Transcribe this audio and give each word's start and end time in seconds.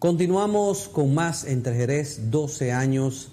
Continuamos 0.00 0.88
con 0.88 1.12
más 1.12 1.44
Entre 1.44 1.74
Jerez, 1.74 2.30
12 2.30 2.72
años 2.72 3.32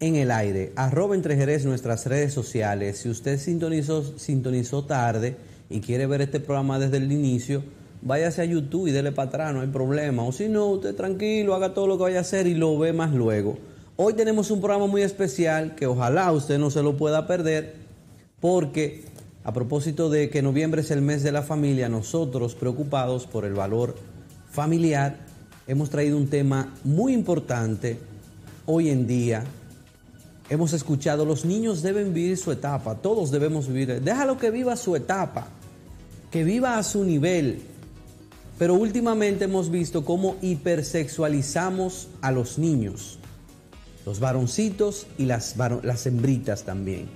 en 0.00 0.16
el 0.16 0.32
aire. 0.32 0.72
Arroba 0.74 1.14
Entre 1.14 1.36
Jerez 1.36 1.64
nuestras 1.64 2.06
redes 2.06 2.34
sociales. 2.34 2.98
Si 2.98 3.08
usted 3.08 3.38
sintonizó, 3.38 4.02
sintonizó 4.18 4.84
tarde 4.84 5.36
y 5.70 5.78
quiere 5.78 6.08
ver 6.08 6.22
este 6.22 6.40
programa 6.40 6.80
desde 6.80 6.96
el 6.96 7.12
inicio, 7.12 7.62
váyase 8.02 8.42
a 8.42 8.46
YouTube 8.46 8.88
y 8.88 8.90
dele 8.90 9.12
para 9.12 9.28
atrás, 9.28 9.54
no 9.54 9.60
hay 9.60 9.68
problema. 9.68 10.24
O 10.24 10.32
si 10.32 10.48
no, 10.48 10.66
usted 10.66 10.96
tranquilo, 10.96 11.54
haga 11.54 11.72
todo 11.72 11.86
lo 11.86 11.96
que 11.96 12.02
vaya 12.02 12.18
a 12.18 12.22
hacer 12.22 12.48
y 12.48 12.54
lo 12.54 12.76
ve 12.76 12.92
más 12.92 13.14
luego. 13.14 13.56
Hoy 13.94 14.14
tenemos 14.14 14.50
un 14.50 14.60
programa 14.60 14.88
muy 14.88 15.02
especial 15.02 15.76
que 15.76 15.86
ojalá 15.86 16.32
usted 16.32 16.58
no 16.58 16.72
se 16.72 16.82
lo 16.82 16.96
pueda 16.96 17.28
perder 17.28 17.76
porque 18.40 19.04
a 19.44 19.52
propósito 19.52 20.10
de 20.10 20.30
que 20.30 20.42
noviembre 20.42 20.80
es 20.80 20.90
el 20.90 21.00
mes 21.00 21.22
de 21.22 21.30
la 21.30 21.42
familia, 21.42 21.88
nosotros 21.88 22.56
preocupados 22.56 23.28
por 23.28 23.44
el 23.44 23.54
valor 23.54 23.94
familiar, 24.50 25.27
hemos 25.68 25.90
traído 25.90 26.16
un 26.16 26.28
tema 26.28 26.74
muy 26.82 27.12
importante 27.12 27.98
hoy 28.66 28.88
en 28.88 29.06
día. 29.06 29.44
Hemos 30.48 30.72
escuchado, 30.72 31.26
los 31.26 31.44
niños 31.44 31.82
deben 31.82 32.14
vivir 32.14 32.38
su 32.38 32.50
etapa, 32.50 32.94
todos 32.96 33.30
debemos 33.30 33.68
vivir, 33.68 34.00
déjalo 34.00 34.38
que 34.38 34.50
viva 34.50 34.76
su 34.76 34.96
etapa, 34.96 35.46
que 36.30 36.42
viva 36.42 36.78
a 36.78 36.82
su 36.82 37.04
nivel. 37.04 37.60
Pero 38.58 38.74
últimamente 38.74 39.44
hemos 39.44 39.70
visto 39.70 40.06
cómo 40.06 40.36
hipersexualizamos 40.40 42.08
a 42.22 42.32
los 42.32 42.58
niños, 42.58 43.18
los 44.06 44.20
varoncitos 44.20 45.06
y 45.18 45.26
las, 45.26 45.54
las 45.82 46.06
hembritas 46.06 46.64
también. 46.64 47.08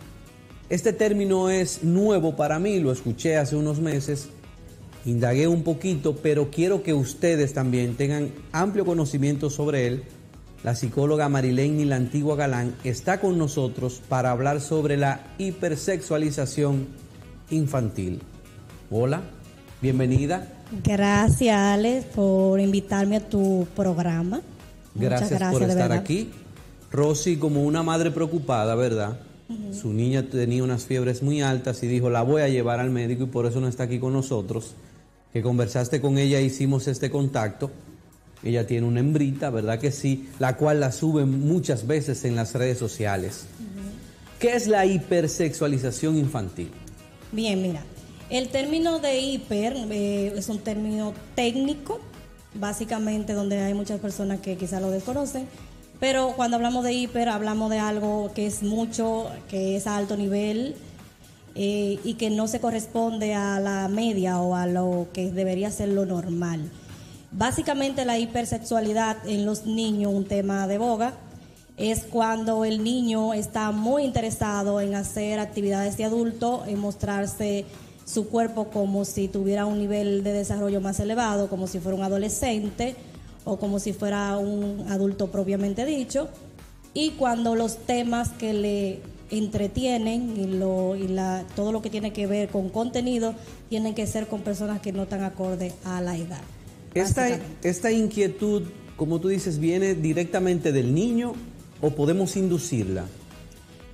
Este 0.68 0.92
término 0.92 1.48
es 1.48 1.82
nuevo 1.82 2.36
para 2.36 2.58
mí, 2.58 2.78
lo 2.80 2.92
escuché 2.92 3.38
hace 3.38 3.56
unos 3.56 3.80
meses 3.80 4.28
indagué 5.04 5.48
un 5.48 5.62
poquito, 5.62 6.16
pero 6.16 6.50
quiero 6.50 6.82
que 6.82 6.94
ustedes 6.94 7.52
también 7.52 7.96
tengan 7.96 8.30
amplio 8.52 8.84
conocimiento 8.84 9.50
sobre 9.50 9.86
él. 9.86 10.04
La 10.62 10.76
psicóloga 10.76 11.28
Marilene 11.28 11.84
la 11.84 11.96
antigua 11.96 12.36
Galán 12.36 12.74
está 12.84 13.20
con 13.20 13.36
nosotros 13.36 14.00
para 14.08 14.30
hablar 14.30 14.60
sobre 14.60 14.96
la 14.96 15.20
hipersexualización 15.38 16.86
infantil. 17.50 18.20
Hola, 18.90 19.22
bienvenida. 19.80 20.46
Gracias, 20.84 21.56
Alex, 21.56 22.06
por 22.14 22.60
invitarme 22.60 23.16
a 23.16 23.28
tu 23.28 23.66
programa. 23.74 24.40
Gracias, 24.94 25.42
por 25.52 25.62
estar 25.64 25.90
aquí. 25.90 26.30
Rosy, 26.92 27.36
como 27.36 27.64
una 27.64 27.82
madre 27.82 28.10
preocupada, 28.10 28.74
¿verdad? 28.74 29.18
Su 29.72 29.92
niña 29.92 30.28
tenía 30.30 30.62
unas 30.62 30.86
fiebres 30.86 31.22
muy 31.22 31.42
altas 31.42 31.82
y 31.82 31.86
dijo, 31.86 32.08
la 32.08 32.22
voy 32.22 32.42
a 32.42 32.48
llevar 32.48 32.80
al 32.80 32.90
médico 32.90 33.24
y 33.24 33.26
por 33.26 33.46
eso 33.46 33.60
no 33.60 33.68
está 33.68 33.84
aquí 33.84 33.98
con 33.98 34.12
nosotros 34.12 34.74
que 35.32 35.42
conversaste 35.42 36.00
con 36.00 36.18
ella, 36.18 36.40
hicimos 36.40 36.88
este 36.88 37.10
contacto. 37.10 37.70
Ella 38.44 38.66
tiene 38.66 38.86
una 38.86 39.00
hembrita, 39.00 39.50
¿verdad 39.50 39.78
que 39.78 39.92
sí? 39.92 40.28
La 40.38 40.56
cual 40.56 40.80
la 40.80 40.92
sube 40.92 41.24
muchas 41.24 41.86
veces 41.86 42.24
en 42.24 42.34
las 42.36 42.54
redes 42.54 42.78
sociales. 42.78 43.46
¿Qué 44.38 44.56
es 44.56 44.66
la 44.66 44.84
hipersexualización 44.84 46.18
infantil? 46.18 46.70
Bien, 47.30 47.62
mira, 47.62 47.82
el 48.28 48.48
término 48.48 48.98
de 48.98 49.20
hiper 49.20 49.74
eh, 49.90 50.34
es 50.36 50.48
un 50.48 50.58
término 50.58 51.14
técnico, 51.36 52.00
básicamente 52.54 53.34
donde 53.34 53.60
hay 53.60 53.74
muchas 53.74 54.00
personas 54.00 54.40
que 54.40 54.56
quizás 54.56 54.82
lo 54.82 54.90
desconocen, 54.90 55.46
pero 56.00 56.32
cuando 56.34 56.56
hablamos 56.56 56.82
de 56.82 56.92
hiper 56.92 57.28
hablamos 57.28 57.70
de 57.70 57.78
algo 57.78 58.32
que 58.34 58.46
es 58.46 58.62
mucho, 58.64 59.30
que 59.48 59.76
es 59.76 59.86
a 59.86 59.96
alto 59.96 60.16
nivel, 60.16 60.74
eh, 61.54 61.98
y 62.02 62.14
que 62.14 62.30
no 62.30 62.48
se 62.48 62.60
corresponde 62.60 63.34
a 63.34 63.60
la 63.60 63.88
media 63.88 64.40
o 64.40 64.54
a 64.54 64.66
lo 64.66 65.08
que 65.12 65.30
debería 65.30 65.70
ser 65.70 65.88
lo 65.88 66.06
normal. 66.06 66.70
Básicamente 67.30 68.04
la 68.04 68.18
hipersexualidad 68.18 69.16
en 69.26 69.46
los 69.46 69.66
niños, 69.66 70.12
un 70.12 70.24
tema 70.24 70.66
de 70.66 70.78
boga, 70.78 71.14
es 71.76 72.04
cuando 72.04 72.64
el 72.64 72.84
niño 72.84 73.34
está 73.34 73.70
muy 73.70 74.04
interesado 74.04 74.80
en 74.80 74.94
hacer 74.94 75.38
actividades 75.38 75.96
de 75.96 76.04
adulto, 76.04 76.64
en 76.66 76.78
mostrarse 76.78 77.64
su 78.04 78.28
cuerpo 78.28 78.68
como 78.68 79.04
si 79.04 79.28
tuviera 79.28 79.64
un 79.66 79.78
nivel 79.78 80.22
de 80.22 80.32
desarrollo 80.32 80.80
más 80.80 81.00
elevado, 81.00 81.48
como 81.48 81.66
si 81.66 81.78
fuera 81.78 81.96
un 81.96 82.04
adolescente 82.04 82.96
o 83.44 83.58
como 83.58 83.78
si 83.78 83.92
fuera 83.92 84.36
un 84.38 84.86
adulto 84.88 85.30
propiamente 85.30 85.84
dicho, 85.84 86.28
y 86.94 87.10
cuando 87.12 87.54
los 87.54 87.78
temas 87.78 88.28
que 88.30 88.52
le 88.52 89.00
entretienen 89.32 90.36
y, 90.36 90.46
lo, 90.46 90.94
y 90.94 91.08
la, 91.08 91.44
todo 91.56 91.72
lo 91.72 91.82
que 91.82 91.90
tiene 91.90 92.12
que 92.12 92.26
ver 92.26 92.48
con 92.48 92.68
contenido 92.68 93.34
tienen 93.68 93.94
que 93.94 94.06
ser 94.06 94.28
con 94.28 94.42
personas 94.42 94.80
que 94.80 94.92
no 94.92 95.04
están 95.04 95.24
acorde 95.24 95.72
a 95.84 96.00
la 96.00 96.16
edad. 96.16 96.42
Esta, 96.94 97.28
esta 97.62 97.90
inquietud, 97.90 98.64
como 98.96 99.20
tú 99.20 99.28
dices, 99.28 99.58
viene 99.58 99.94
directamente 99.94 100.72
del 100.72 100.94
niño 100.94 101.34
o 101.80 101.90
podemos 101.90 102.36
inducirla? 102.36 103.04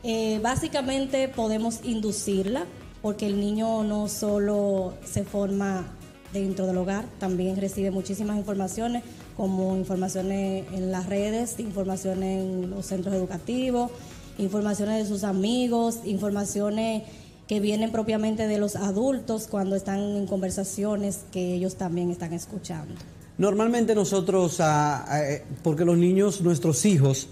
Eh, 0.04 0.38
básicamente 0.42 1.28
podemos 1.28 1.80
inducirla 1.82 2.66
porque 3.02 3.26
el 3.26 3.40
niño 3.40 3.82
no 3.82 4.08
solo 4.08 4.94
se 5.04 5.24
forma 5.24 5.86
dentro 6.32 6.66
del 6.66 6.76
hogar, 6.76 7.06
también 7.18 7.56
recibe 7.56 7.90
muchísimas 7.90 8.36
informaciones 8.36 9.02
como 9.36 9.76
informaciones 9.76 10.66
en 10.72 10.92
las 10.92 11.06
redes, 11.06 11.58
informaciones 11.58 12.42
en 12.42 12.70
los 12.70 12.86
centros 12.86 13.14
educativos, 13.14 13.90
informaciones 14.38 15.02
de 15.02 15.08
sus 15.08 15.24
amigos, 15.24 16.00
informaciones 16.04 17.02
que 17.46 17.60
vienen 17.60 17.90
propiamente 17.90 18.46
de 18.46 18.58
los 18.58 18.76
adultos 18.76 19.46
cuando 19.48 19.74
están 19.74 20.00
en 20.00 20.26
conversaciones 20.26 21.24
que 21.32 21.54
ellos 21.54 21.76
también 21.76 22.10
están 22.10 22.32
escuchando. 22.32 22.94
Normalmente 23.38 23.94
nosotros, 23.94 24.60
ah, 24.60 25.04
ah, 25.08 25.22
eh, 25.22 25.44
porque 25.62 25.84
los 25.84 25.96
niños, 25.96 26.40
nuestros 26.40 26.84
hijos, 26.84 27.28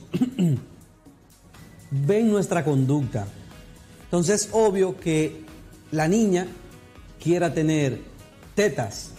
ven 1.91 2.31
nuestra 2.31 2.65
conducta. 2.65 3.27
Entonces 4.05 4.47
es 4.47 4.49
obvio 4.53 4.99
que 4.99 5.45
la 5.91 6.09
niña 6.09 6.47
quiera 7.23 7.53
tener 7.53 8.01
tetas, 8.55 9.11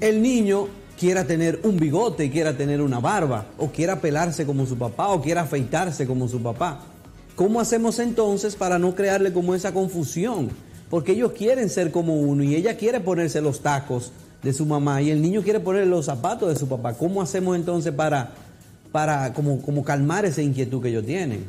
el 0.00 0.22
niño 0.22 0.68
quiera 0.98 1.26
tener 1.26 1.60
un 1.64 1.78
bigote 1.78 2.30
quiera 2.30 2.56
tener 2.56 2.80
una 2.80 3.00
barba, 3.00 3.46
o 3.58 3.68
quiera 3.70 4.00
pelarse 4.00 4.46
como 4.46 4.66
su 4.66 4.78
papá, 4.78 5.08
o 5.08 5.20
quiera 5.20 5.42
afeitarse 5.42 6.06
como 6.06 6.28
su 6.28 6.42
papá. 6.42 6.91
¿Cómo 7.36 7.60
hacemos 7.60 7.98
entonces 7.98 8.56
para 8.56 8.78
no 8.78 8.94
crearle 8.94 9.32
como 9.32 9.54
esa 9.54 9.72
confusión? 9.72 10.50
Porque 10.90 11.12
ellos 11.12 11.32
quieren 11.32 11.70
ser 11.70 11.90
como 11.90 12.16
uno 12.16 12.42
y 12.42 12.54
ella 12.54 12.76
quiere 12.76 13.00
ponerse 13.00 13.40
los 13.40 13.60
tacos 13.60 14.12
de 14.42 14.52
su 14.52 14.66
mamá 14.66 15.00
y 15.00 15.10
el 15.10 15.22
niño 15.22 15.42
quiere 15.42 15.60
poner 15.60 15.86
los 15.86 16.06
zapatos 16.06 16.50
de 16.50 16.56
su 16.56 16.68
papá. 16.68 16.94
¿Cómo 16.94 17.22
hacemos 17.22 17.56
entonces 17.56 17.94
para, 17.94 18.32
para 18.90 19.32
como, 19.32 19.62
como 19.62 19.82
calmar 19.82 20.26
esa 20.26 20.42
inquietud 20.42 20.82
que 20.82 20.90
ellos 20.90 21.06
tienen? 21.06 21.46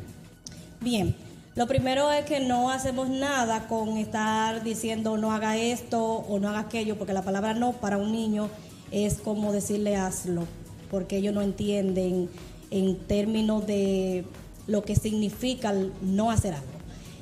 Bien, 0.80 1.14
lo 1.54 1.66
primero 1.66 2.10
es 2.10 2.24
que 2.24 2.40
no 2.40 2.70
hacemos 2.70 3.10
nada 3.10 3.68
con 3.68 3.98
estar 3.98 4.64
diciendo 4.64 5.18
no 5.18 5.32
haga 5.32 5.56
esto 5.58 6.02
o 6.02 6.38
no 6.38 6.48
haga 6.48 6.60
aquello, 6.60 6.96
porque 6.96 7.12
la 7.12 7.22
palabra 7.22 7.52
no 7.52 7.72
para 7.72 7.98
un 7.98 8.10
niño 8.10 8.48
es 8.90 9.16
como 9.16 9.52
decirle 9.52 9.96
hazlo, 9.96 10.44
porque 10.90 11.18
ellos 11.18 11.34
no 11.34 11.42
entienden 11.42 12.30
en 12.70 12.96
términos 12.96 13.66
de 13.66 14.24
lo 14.66 14.82
que 14.82 14.96
significa 14.96 15.74
no 16.02 16.30
hacer 16.30 16.54
algo. 16.54 16.66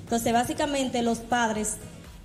Entonces, 0.04 0.32
básicamente 0.32 1.02
los 1.02 1.18
padres 1.18 1.76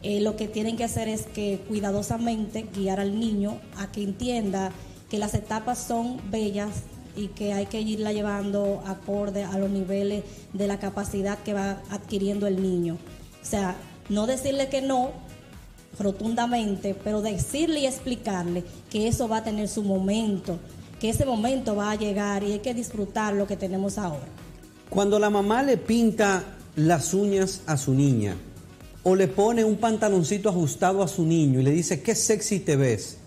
eh, 0.04 0.22
lo 0.22 0.36
que 0.36 0.48
tienen 0.48 0.78
que 0.78 0.84
hacer 0.84 1.08
es 1.08 1.24
que 1.24 1.60
cuidadosamente 1.68 2.68
guiar 2.74 3.00
al 3.00 3.20
niño 3.20 3.60
a 3.78 3.92
que 3.92 4.04
entienda 4.04 4.72
que 5.10 5.18
las 5.18 5.34
etapas 5.34 5.80
son 5.80 6.22
bellas 6.30 6.84
y 7.16 7.30
que 7.30 7.54
hay 7.54 7.66
que 7.66 7.82
irla 7.82 8.14
llevando 8.14 8.84
acorde 8.86 9.44
a 9.44 9.58
los 9.58 9.72
niveles 9.72 10.24
de 10.54 10.68
la 10.68 10.78
capacidad 10.78 11.40
que 11.40 11.54
va 11.54 11.82
adquiriendo 11.90 12.46
el 12.46 12.62
niño. 12.62 12.98
O 13.42 13.46
sea, 13.46 13.76
no 14.10 14.28
decirle 14.28 14.70
que 14.70 14.82
no 14.82 15.12
rotundamente, 15.98 16.94
pero 16.94 17.24
decirle 17.24 17.80
y 17.80 17.86
explicarle 17.88 18.64
que 18.92 19.08
eso 19.08 19.28
va 19.28 19.38
a 19.38 19.44
tener 19.44 19.68
su 19.68 19.82
momento, 19.82 20.60
que 21.00 21.10
ese 21.10 21.26
momento 21.26 21.76
va 21.76 21.92
a 21.92 21.96
llegar 21.96 22.44
y 22.44 22.52
hay 22.52 22.60
que 22.60 22.76
disfrutar 22.76 23.34
lo 23.34 23.48
que 23.48 23.58
tenemos 23.58 23.98
ahora. 23.98 24.28
Cuando 24.90 25.20
la 25.20 25.30
mamá 25.30 25.64
le 25.64 25.78
pinta 25.78 26.44
las 26.76 27.14
uñas 27.14 27.62
a 27.66 27.78
su 27.78 27.94
niña 27.94 28.36
o 29.04 29.16
le 29.16 29.28
pone 29.28 29.64
un 29.64 29.78
pantaloncito 29.78 30.50
ajustado 30.50 31.04
a 31.04 31.08
su 31.08 31.26
niño 31.26 31.60
y 31.60 31.64
le 31.64 31.72
dice, 31.72 32.02
qué 32.02 32.16
sexy 32.16 32.60
te 32.60 32.76
ves, 32.76 33.18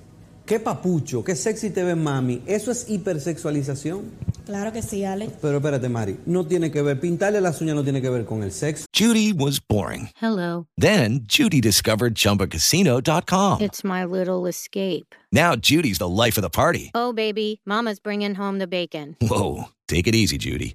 qué 0.46 0.58
papucho, 0.58 1.22
qué 1.22 1.36
sexy 1.36 1.70
te 1.70 1.82
ves 1.84 1.96
mami, 1.96 2.42
¿eso 2.46 2.70
es 2.70 2.88
hipersexualización? 2.88 4.10
Claro 4.46 4.72
que 4.72 4.82
sí, 4.82 5.04
Alex. 5.04 5.34
Pero 5.40 5.58
espérate, 5.58 5.88
Mari, 5.88 6.18
no 6.26 6.44
tiene 6.44 6.70
que 6.72 6.82
ver, 6.82 6.98
pintarle 6.98 7.40
las 7.40 7.60
uñas 7.60 7.76
no 7.76 7.84
tiene 7.84 8.02
que 8.02 8.10
ver 8.10 8.24
con 8.24 8.42
el 8.42 8.50
sexo. 8.52 8.86
Judy 8.92 9.32
was 9.32 9.60
boring. 9.60 10.10
Hello. 10.20 10.66
Then 10.76 11.20
Judy 11.28 11.60
discovered 11.60 12.14
ChumbaCasino.com. 12.14 13.60
It's 13.60 13.84
my 13.84 14.04
little 14.04 14.46
escape. 14.48 15.14
Now 15.30 15.54
Judy's 15.56 15.98
the 15.98 16.08
life 16.08 16.36
of 16.36 16.42
the 16.42 16.50
party. 16.50 16.90
Oh, 16.94 17.12
baby, 17.12 17.60
Mama's 17.64 18.00
bringing 18.00 18.34
home 18.34 18.58
the 18.58 18.66
bacon. 18.66 19.16
Whoa, 19.20 19.68
take 19.86 20.08
it 20.08 20.14
easy, 20.14 20.36
Judy. 20.36 20.74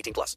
18 0.00 0.12
plus. 0.14 0.36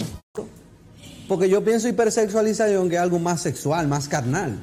Porque 1.27 1.49
yo 1.49 1.63
pienso 1.63 1.87
hipersexualización 1.87 2.89
que 2.89 2.95
es 2.95 3.01
algo 3.01 3.17
más 3.17 3.41
sexual, 3.41 3.87
más 3.87 4.07
carnal. 4.07 4.59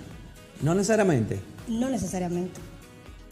No 0.61 0.75
necesariamente. 0.75 1.41
No 1.67 1.89
necesariamente. 1.89 2.61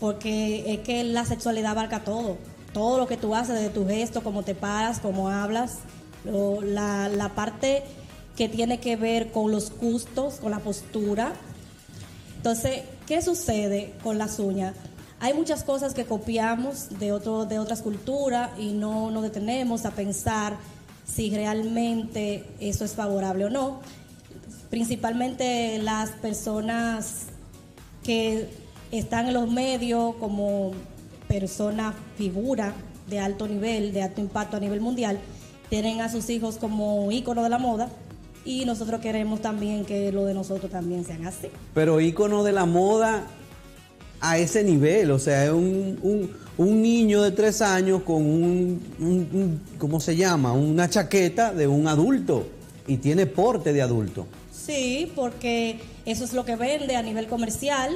Porque 0.00 0.72
es 0.72 0.80
que 0.80 1.04
la 1.04 1.24
sexualidad 1.24 1.72
abarca 1.72 2.02
todo. 2.04 2.38
Todo 2.72 2.98
lo 2.98 3.06
que 3.06 3.16
tú 3.16 3.34
haces, 3.34 3.54
desde 3.54 3.70
tu 3.70 3.86
gesto, 3.86 4.22
cómo 4.22 4.42
te 4.42 4.54
paras, 4.54 5.00
cómo 5.00 5.28
hablas, 5.28 5.78
la 6.24 7.32
parte 7.34 7.82
que 8.36 8.48
tiene 8.48 8.80
que 8.80 8.96
ver 8.96 9.32
con 9.32 9.50
los 9.50 9.72
gustos, 9.76 10.34
con 10.34 10.50
la 10.50 10.60
postura. 10.60 11.32
Entonces, 12.36 12.82
¿qué 13.06 13.22
sucede 13.22 13.94
con 14.02 14.18
las 14.18 14.38
uñas? 14.38 14.74
Hay 15.20 15.32
muchas 15.32 15.64
cosas 15.64 15.94
que 15.94 16.04
copiamos 16.04 16.98
de, 16.98 17.12
otro, 17.12 17.46
de 17.46 17.58
otras 17.58 17.80
culturas 17.80 18.50
y 18.58 18.72
no 18.72 19.10
nos 19.10 19.22
detenemos 19.22 19.86
a 19.86 19.90
pensar 19.90 20.56
si 21.06 21.30
realmente 21.30 22.44
eso 22.60 22.84
es 22.84 22.94
favorable 22.94 23.46
o 23.46 23.50
no. 23.50 23.80
Principalmente 24.70 25.78
las 25.78 26.10
personas 26.10 27.26
que 28.02 28.48
están 28.90 29.28
en 29.28 29.34
los 29.34 29.50
medios 29.50 30.16
como 30.16 30.72
personas, 31.28 31.94
figura 32.16 32.74
de 33.08 33.20
alto 33.20 33.46
nivel, 33.46 33.92
de 33.92 34.02
alto 34.02 34.20
impacto 34.20 34.56
a 34.56 34.60
nivel 34.60 34.80
mundial, 34.80 35.18
tienen 35.70 36.00
a 36.00 36.10
sus 36.10 36.28
hijos 36.30 36.56
como 36.56 37.10
ícono 37.10 37.42
de 37.42 37.48
la 37.48 37.58
moda 37.58 37.88
y 38.44 38.64
nosotros 38.64 39.00
queremos 39.00 39.40
también 39.40 39.84
que 39.84 40.12
lo 40.12 40.24
de 40.24 40.34
nosotros 40.34 40.70
también 40.70 41.04
sean 41.04 41.26
así. 41.26 41.48
Pero 41.74 42.00
ícono 42.00 42.44
de 42.44 42.52
la 42.52 42.64
moda 42.64 43.26
a 44.20 44.38
ese 44.38 44.62
nivel, 44.64 45.10
o 45.10 45.18
sea, 45.18 45.44
es 45.44 45.50
un, 45.52 45.98
un- 46.02 46.46
un 46.58 46.80
niño 46.80 47.20
de 47.22 47.32
tres 47.32 47.60
años 47.60 48.02
con 48.02 48.16
un, 48.22 48.80
un- 48.98 49.60
¿cómo 49.78 50.00
se 50.00 50.16
llama? 50.16 50.52
Una 50.54 50.88
chaqueta 50.88 51.52
de 51.52 51.66
un 51.68 51.86
adulto 51.86 52.46
y 52.86 52.96
tiene 52.96 53.26
porte 53.26 53.72
de 53.74 53.82
adulto. 53.82 54.26
Sí, 54.52 55.12
porque 55.14 55.80
eso 56.06 56.24
es 56.24 56.32
lo 56.32 56.44
que 56.44 56.56
vende 56.56 56.96
a 56.96 57.02
nivel 57.02 57.26
comercial. 57.26 57.90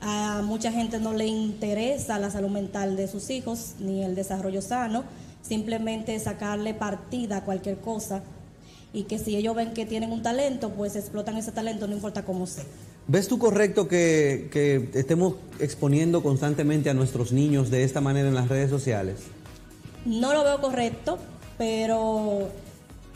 A 0.00 0.42
mucha 0.44 0.72
gente 0.72 0.98
no 1.00 1.12
le 1.12 1.26
interesa 1.26 2.18
la 2.18 2.30
salud 2.30 2.48
mental 2.48 2.96
de 2.96 3.08
sus 3.08 3.28
hijos 3.30 3.74
ni 3.80 4.02
el 4.04 4.14
desarrollo 4.14 4.62
sano, 4.62 5.04
simplemente 5.42 6.18
sacarle 6.18 6.72
partida 6.74 7.38
a 7.38 7.44
cualquier 7.44 7.76
cosa 7.78 8.22
y 8.92 9.02
que 9.02 9.18
si 9.18 9.36
ellos 9.36 9.54
ven 9.54 9.74
que 9.74 9.84
tienen 9.86 10.12
un 10.12 10.22
talento, 10.22 10.70
pues 10.70 10.96
explotan 10.96 11.36
ese 11.36 11.52
talento, 11.52 11.86
no 11.86 11.94
importa 11.94 12.24
cómo 12.24 12.46
sea. 12.46 12.64
¿Ves 13.08 13.26
tú 13.26 13.38
correcto 13.38 13.88
que, 13.88 14.48
que 14.52 14.90
estemos 14.92 15.36
exponiendo 15.58 16.22
constantemente 16.22 16.90
a 16.90 16.94
nuestros 16.94 17.32
niños 17.32 17.70
de 17.70 17.82
esta 17.82 18.02
manera 18.02 18.28
en 18.28 18.34
las 18.34 18.48
redes 18.48 18.68
sociales? 18.68 19.20
No 20.04 20.34
lo 20.34 20.44
veo 20.44 20.60
correcto, 20.60 21.18
pero 21.56 22.48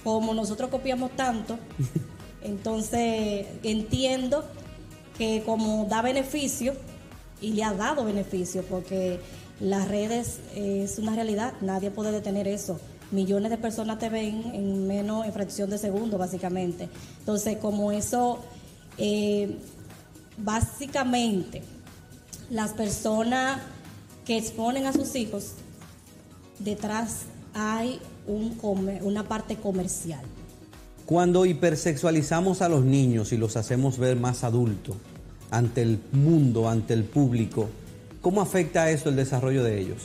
como 0.02 0.34
nosotros 0.34 0.70
copiamos 0.70 1.11
tanto, 1.14 1.58
entonces 2.42 3.46
entiendo 3.62 4.44
que 5.18 5.42
como 5.44 5.87
da 5.90 6.00
beneficio, 6.00 6.72
y 7.42 7.52
le 7.52 7.64
ha 7.64 7.75
dado 7.75 8.04
beneficio, 8.04 8.62
porque 8.62 9.20
las 9.61 9.88
redes 9.88 10.38
es 10.54 10.99
una 10.99 11.14
realidad, 11.14 11.52
nadie 11.61 11.90
puede 11.90 12.12
detener 12.12 12.49
eso. 12.49 12.80
Millones 13.11 13.50
de 13.50 13.58
personas 13.58 13.99
te 13.99 14.08
ven 14.08 14.52
en 14.54 14.87
menos, 14.87 15.26
en 15.26 15.32
fracción 15.34 15.68
de 15.68 15.76
segundo, 15.76 16.16
básicamente. 16.16 16.88
Entonces, 17.18 17.58
como 17.58 17.92
eso, 17.92 18.38
eh, 18.96 19.58
básicamente, 20.38 21.62
las 22.50 22.72
personas 22.72 23.60
que 24.24 24.36
exponen 24.36 24.86
a 24.86 24.92
sus 24.92 25.14
hijos 25.16 25.52
detrás 26.58 27.22
hay 27.54 28.00
un 28.26 28.58
una 29.02 29.28
parte 29.28 29.56
comercial. 29.56 30.22
Cuando 31.06 31.44
hipersexualizamos 31.44 32.62
a 32.62 32.68
los 32.68 32.84
niños 32.84 33.32
y 33.32 33.36
los 33.36 33.56
hacemos 33.56 33.98
ver 33.98 34.16
más 34.16 34.44
adultos 34.44 34.96
ante 35.50 35.82
el 35.82 36.00
mundo, 36.12 36.68
ante 36.68 36.94
el 36.94 37.04
público, 37.04 37.68
¿cómo 38.20 38.40
afecta 38.40 38.90
eso 38.90 39.08
el 39.08 39.16
desarrollo 39.16 39.64
de 39.64 39.80
ellos? 39.80 40.04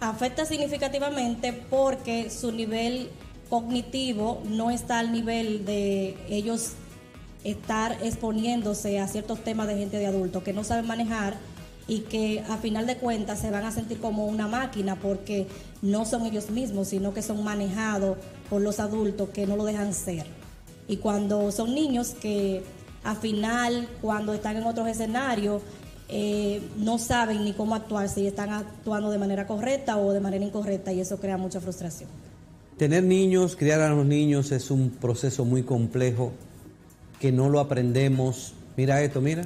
Afecta 0.00 0.46
significativamente 0.46 1.52
porque 1.52 2.30
su 2.30 2.52
nivel 2.52 3.10
cognitivo 3.50 4.42
no 4.48 4.70
está 4.70 4.98
al 4.98 5.12
nivel 5.12 5.66
de 5.66 6.16
ellos 6.28 6.72
estar 7.44 7.98
exponiéndose 8.02 9.00
a 9.00 9.08
ciertos 9.08 9.42
temas 9.42 9.66
de 9.66 9.76
gente 9.76 9.98
de 9.98 10.06
adulto 10.06 10.44
que 10.44 10.52
no 10.52 10.64
saben 10.64 10.86
manejar 10.86 11.34
y 11.88 12.00
que 12.00 12.44
a 12.48 12.56
final 12.56 12.86
de 12.86 12.96
cuentas 12.96 13.40
se 13.40 13.50
van 13.50 13.64
a 13.64 13.72
sentir 13.72 13.98
como 13.98 14.26
una 14.26 14.46
máquina 14.46 14.96
porque 14.96 15.48
no 15.82 16.04
son 16.04 16.26
ellos 16.26 16.50
mismos, 16.50 16.88
sino 16.88 17.12
que 17.12 17.22
son 17.22 17.42
manejados 17.42 18.18
por 18.48 18.62
los 18.62 18.78
adultos 18.78 19.30
que 19.30 19.46
no 19.46 19.56
lo 19.56 19.64
dejan 19.64 19.92
ser. 19.92 20.26
Y 20.86 20.98
cuando 20.98 21.50
son 21.50 21.74
niños 21.74 22.10
que 22.10 22.62
a 23.04 23.16
final, 23.16 23.88
cuando 24.00 24.32
están 24.32 24.56
en 24.56 24.64
otros 24.64 24.86
escenarios, 24.86 25.62
eh, 26.08 26.60
no 26.76 26.98
saben 26.98 27.44
ni 27.44 27.52
cómo 27.52 27.74
actuar, 27.74 28.08
si 28.08 28.26
están 28.26 28.50
actuando 28.50 29.10
de 29.10 29.18
manera 29.18 29.46
correcta 29.46 29.96
o 29.96 30.12
de 30.12 30.20
manera 30.20 30.44
incorrecta 30.44 30.92
y 30.92 31.00
eso 31.00 31.18
crea 31.18 31.36
mucha 31.36 31.60
frustración. 31.60 32.10
Tener 32.76 33.02
niños, 33.02 33.56
criar 33.56 33.80
a 33.80 33.90
los 33.90 34.06
niños 34.06 34.52
es 34.52 34.70
un 34.70 34.90
proceso 34.90 35.44
muy 35.44 35.62
complejo 35.62 36.32
que 37.22 37.30
no 37.30 37.48
lo 37.48 37.60
aprendemos. 37.60 38.52
Mira 38.76 39.00
esto, 39.00 39.20
mira. 39.20 39.44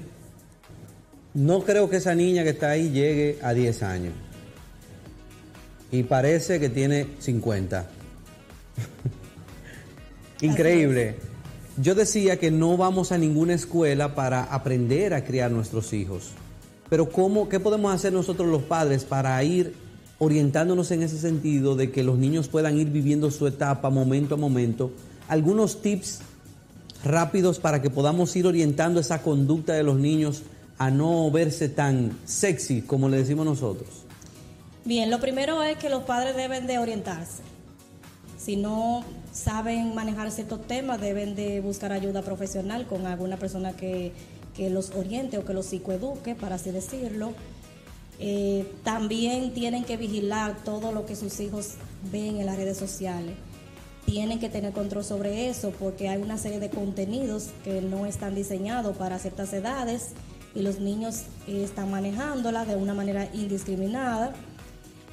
No 1.35 1.63
creo 1.63 1.91
que 1.91 1.97
esa 1.99 2.15
niña 2.15 2.43
que 2.43 2.49
está 2.49 2.71
ahí 2.71 2.89
llegue 2.89 3.39
a 3.43 3.53
10 3.53 3.83
años. 3.83 4.15
Y 5.93 6.05
parece 6.05 6.59
que 6.59 6.71
tiene 6.71 7.07
50. 7.19 7.87
Increíble. 10.41 11.17
Yo 11.77 11.95
decía 11.95 12.39
que 12.39 12.51
no 12.51 12.79
vamos 12.79 13.13
a 13.13 13.19
ninguna 13.19 13.53
escuela 13.53 14.15
para 14.15 14.45
aprender 14.45 15.13
a 15.13 15.27
criar 15.27 15.51
nuestros 15.51 15.93
hijos. 15.93 16.31
Pero 16.89 17.11
¿cómo, 17.11 17.51
¿qué 17.51 17.61
podemos 17.61 17.95
hacer 17.95 18.15
nosotros 18.15 18.49
los 18.49 18.63
padres 18.63 19.05
para 19.05 19.45
ir 19.45 19.75
orientándonos 20.19 20.91
en 20.93 21.03
ese 21.03 21.19
sentido 21.19 21.77
de 21.77 21.91
que 21.91 22.03
los 22.03 22.17
niños 22.17 22.49
puedan 22.49 22.79
ir 22.79 22.89
viviendo 22.89 23.31
su 23.31 23.47
etapa 23.47 23.91
momento 23.91 24.37
a 24.37 24.39
momento? 24.39 24.93
Algunos 25.29 25.83
tips 25.83 26.23
rápidos 27.07 27.59
para 27.59 27.83
que 27.83 27.91
podamos 27.91 28.35
ir 28.37 28.47
orientando 28.47 29.01
esa 29.01 29.23
conducta 29.23 29.73
de 29.75 29.83
los 29.83 29.97
niños 29.97 30.43
a 30.79 30.91
no 30.91 31.31
verse 31.31 31.69
tan 31.69 32.19
sexy 32.25 32.83
como 32.83 33.09
le 33.09 33.19
decimos 33.19 33.47
nosotros. 33.47 33.89
Bien, 34.85 35.11
lo 35.11 35.21
primero 35.21 35.63
es 35.63 35.79
que 35.79 35.89
los 35.89 36.05
padres 36.05 36.37
deben 36.37 36.67
de 36.67 36.79
orientarse. 36.79 37.43
Si 38.39 38.57
no 38.57 39.05
saben 39.33 39.95
manejar 39.95 40.31
ciertos 40.31 40.67
temas, 40.67 41.01
deben 41.01 41.35
de 41.35 41.61
buscar 41.61 41.93
ayuda 41.93 42.23
profesional 42.23 42.87
con 42.87 43.07
alguna 43.07 43.37
persona 43.37 43.73
que 43.73 44.13
que 44.57 44.71
los 44.71 44.91
oriente 44.91 45.39
o 45.39 45.45
que 45.45 45.53
los 45.53 45.67
psicoeduque, 45.67 46.35
para 46.35 46.57
así 46.57 46.71
decirlo. 46.71 47.35
Eh, 48.19 48.67
también 48.83 49.53
tienen 49.53 49.85
que 49.85 49.99
vigilar 49.99 50.57
todo 50.65 50.91
lo 50.93 51.05
que 51.05 51.15
sus 51.15 51.39
hijos 51.41 51.75
ven 52.11 52.39
en 52.39 52.47
las 52.47 52.57
redes 52.57 52.79
sociales. 52.79 53.35
Tienen 54.07 54.39
que 54.39 54.49
tener 54.49 54.73
control 54.73 55.05
sobre 55.05 55.51
eso 55.51 55.73
porque 55.79 56.09
hay 56.09 56.23
una 56.23 56.39
serie 56.39 56.61
de 56.61 56.71
contenidos 56.71 57.49
que 57.65 57.83
no 57.83 58.07
están 58.07 58.35
diseñados 58.35 58.97
para 58.97 59.19
ciertas 59.19 59.53
edades 59.53 60.13
y 60.55 60.63
los 60.63 60.81
niños 60.81 61.25
eh, 61.47 61.63
están 61.65 61.91
manejándola 61.91 62.65
de 62.65 62.77
una 62.77 62.95
manera 62.95 63.29
indiscriminada. 63.35 64.33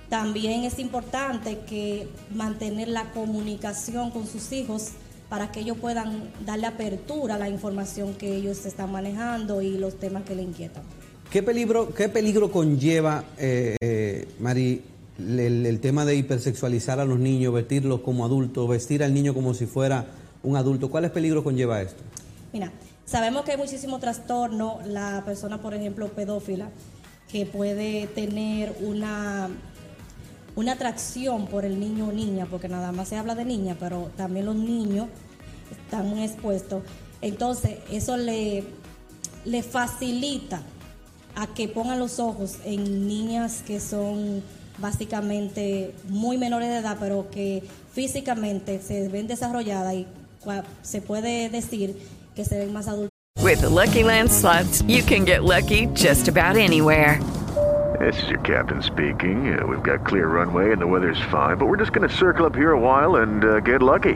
También 0.09 0.63
es 0.63 0.77
importante 0.79 1.59
que 1.67 2.07
mantener 2.33 2.87
la 2.87 3.11
comunicación 3.11 4.11
con 4.11 4.27
sus 4.27 4.51
hijos 4.51 4.91
para 5.27 5.51
que 5.51 5.61
ellos 5.61 5.77
puedan 5.79 6.29
darle 6.45 6.67
apertura 6.67 7.35
a 7.35 7.39
la 7.39 7.49
información 7.49 8.13
que 8.13 8.35
ellos 8.35 8.65
están 8.67 8.91
manejando 8.91 9.63
y 9.63 9.77
los 9.79 9.99
temas 9.99 10.23
que 10.23 10.35
le 10.35 10.43
inquietan. 10.43 10.83
¿Qué 11.31 11.41
peligro, 11.41 11.91
qué 11.95 12.09
peligro 12.09 12.51
conlleva, 12.51 13.23
eh, 13.39 13.75
eh, 13.81 14.27
Mari, 14.39 14.83
el, 15.17 15.79
tema 15.79 16.05
de 16.05 16.15
hipersexualizar 16.15 16.99
a 16.99 17.05
los 17.05 17.19
niños, 17.19 17.53
vestirlos 17.53 18.01
como 18.01 18.25
adultos, 18.25 18.67
vestir 18.67 19.03
al 19.03 19.13
niño 19.13 19.33
como 19.33 19.53
si 19.53 19.65
fuera 19.65 20.07
un 20.41 20.57
adulto? 20.57 20.89
¿Cuáles 20.89 21.11
peligros 21.11 21.43
conlleva 21.43 21.81
esto? 21.81 22.03
Mira, 22.51 22.71
sabemos 23.05 23.43
que 23.45 23.51
hay 23.51 23.57
muchísimo 23.57 23.99
trastorno. 23.99 24.79
La 24.85 25.23
persona, 25.25 25.61
por 25.61 25.73
ejemplo, 25.73 26.07
pedófila, 26.09 26.69
que 27.29 27.45
puede 27.45 28.07
tener 28.07 28.75
una 28.81 29.49
una 30.55 30.73
atracción 30.73 31.47
por 31.47 31.65
el 31.65 31.79
niño 31.79 32.09
o 32.09 32.11
niña, 32.11 32.45
porque 32.49 32.69
nada 32.69 32.91
más 32.91 33.07
se 33.07 33.17
habla 33.17 33.35
de 33.35 33.45
niña, 33.45 33.75
pero 33.79 34.11
también 34.15 34.45
los 34.45 34.55
niños 34.55 35.07
están 35.71 36.07
muy 36.07 36.23
expuestos. 36.23 36.83
Entonces, 37.21 37.79
eso 37.89 38.17
le, 38.17 38.63
le 39.45 39.63
facilita 39.63 40.61
a 41.35 41.47
que 41.47 41.67
pongan 41.67 41.97
los 41.97 42.19
ojos 42.19 42.57
en 42.65 43.07
niñas 43.07 43.63
que 43.65 43.79
son 43.79 44.43
básicamente 44.77 45.93
muy 46.09 46.37
menores 46.37 46.69
de 46.69 46.77
edad, 46.77 46.97
pero 46.99 47.27
que 47.29 47.63
físicamente 47.91 48.79
se 48.81 49.07
ven 49.09 49.27
desarrolladas 49.27 49.93
y 49.93 50.07
se 50.81 51.01
puede 51.01 51.49
decir 51.49 51.97
que 52.35 52.45
se 52.45 52.59
ven 52.59 52.73
más 52.73 52.87
adultos. 52.87 53.09
With 53.41 53.61
the 53.61 53.69
Lucky 53.69 54.03
Land 54.03 54.31
slots, 54.31 54.81
you 54.87 55.03
can 55.03 55.25
get 55.25 55.43
lucky 55.43 55.87
just 55.93 56.27
about 56.27 56.55
anywhere. 56.55 57.19
This 57.99 58.21
is 58.23 58.29
your 58.29 58.39
captain 58.39 58.81
speaking. 58.81 59.57
Uh, 59.57 59.65
we've 59.67 59.83
got 59.83 60.05
clear 60.05 60.27
runway 60.27 60.71
and 60.71 60.81
the 60.81 60.87
weather's 60.87 61.21
fine, 61.29 61.57
but 61.57 61.67
we're 61.67 61.77
just 61.77 61.93
going 61.93 62.07
to 62.07 62.13
circle 62.13 62.45
up 62.45 62.55
here 62.55 62.71
a 62.71 62.79
while 62.79 63.17
and 63.17 63.45
uh, 63.45 63.59
get 63.59 63.81
lucky. 63.81 64.15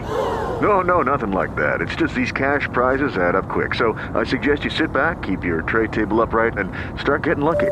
No, 0.62 0.82
no, 0.82 1.02
nothing 1.04 1.32
like 1.32 1.56
that. 1.56 1.82
It's 1.82 1.96
just 1.96 2.16
these 2.16 2.32
cash 2.32 2.68
prizes 2.74 3.18
add 3.18 3.36
up 3.36 3.48
quick. 3.48 3.76
So 3.76 3.94
I 4.16 4.24
suggest 4.24 4.64
you 4.64 4.72
sit 4.72 4.92
back, 4.92 5.22
keep 5.22 5.44
your 5.44 5.62
tray 5.62 5.88
table 5.88 6.22
upright, 6.22 6.58
and 6.58 6.72
start 7.00 7.24
getting 7.24 7.44
lucky. 7.46 7.72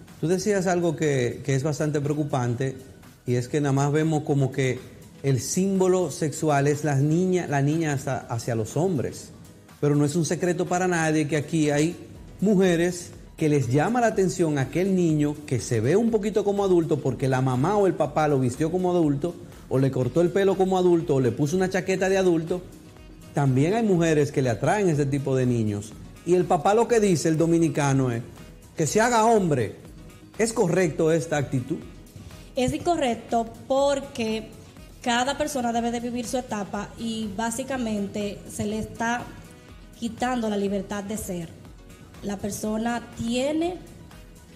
Tú 0.21 0.27
decías 0.27 0.67
algo 0.67 0.95
que, 0.95 1.41
es 1.43 1.63
bastante 1.63 1.99
preocupante 1.99 2.77
y 3.25 3.35
es 3.35 3.47
que 3.47 3.59
nada 3.59 3.73
más 3.73 3.91
vemos 3.91 4.21
como 4.21 4.51
que 4.51 4.79
el 5.23 5.41
símbolo 5.41 6.11
sexual 6.11 6.67
es 6.67 6.83
la 6.83 6.95
niña, 6.95 7.47
la 7.47 7.63
niña 7.63 7.93
hacia, 7.93 8.17
hacia 8.19 8.53
los 8.53 8.77
hombres. 8.77 9.31
Pero 9.79 9.95
no 9.95 10.05
es 10.05 10.15
un 10.15 10.25
secreto 10.25 10.67
para 10.67 10.87
nadie 10.87 11.27
que 11.27 11.37
aquí 11.37 11.71
hay 11.71 11.95
mujeres 12.39 13.13
que 13.35 13.49
les 13.49 13.69
llama 13.69 13.99
la 13.99 14.07
atención 14.07 14.59
a 14.59 14.61
aquel 14.61 14.95
niño 14.95 15.35
que 15.47 15.59
se 15.59 15.79
ve 15.79 15.95
un 15.95 16.11
poquito 16.11 16.43
como 16.43 16.63
adulto 16.63 16.99
porque 16.99 17.27
la 17.27 17.41
mamá 17.41 17.75
o 17.77 17.87
el 17.87 17.95
papá 17.95 18.27
lo 18.27 18.39
vistió 18.39 18.71
como 18.71 18.91
adulto 18.91 19.33
o 19.69 19.79
le 19.79 19.89
cortó 19.89 20.21
el 20.21 20.29
pelo 20.29 20.55
como 20.55 20.77
adulto 20.77 21.15
o 21.15 21.19
le 21.19 21.31
puso 21.31 21.57
una 21.57 21.67
chaqueta 21.67 22.09
de 22.09 22.19
adulto. 22.19 22.61
También 23.33 23.73
hay 23.73 23.81
mujeres 23.81 24.31
que 24.31 24.43
le 24.43 24.51
atraen 24.51 24.87
ese 24.87 25.07
tipo 25.07 25.35
de 25.35 25.47
niños. 25.47 25.93
Y 26.27 26.35
el 26.35 26.45
papá 26.45 26.75
lo 26.75 26.87
que 26.87 26.99
dice, 26.99 27.27
el 27.27 27.37
dominicano, 27.37 28.11
es 28.11 28.21
que 28.77 28.85
se 28.85 29.01
haga 29.01 29.25
hombre. 29.25 29.80
¿Es 30.41 30.53
correcto 30.53 31.11
esta 31.11 31.37
actitud? 31.37 31.77
Es 32.55 32.73
incorrecto 32.73 33.45
porque 33.67 34.49
cada 35.03 35.37
persona 35.37 35.71
debe 35.71 35.91
de 35.91 35.99
vivir 35.99 36.25
su 36.25 36.35
etapa 36.35 36.89
y 36.97 37.29
básicamente 37.37 38.39
se 38.49 38.65
le 38.65 38.79
está 38.79 39.21
quitando 39.99 40.49
la 40.49 40.57
libertad 40.57 41.03
de 41.03 41.17
ser. 41.17 41.49
La 42.23 42.37
persona 42.37 43.07
tiene 43.19 43.77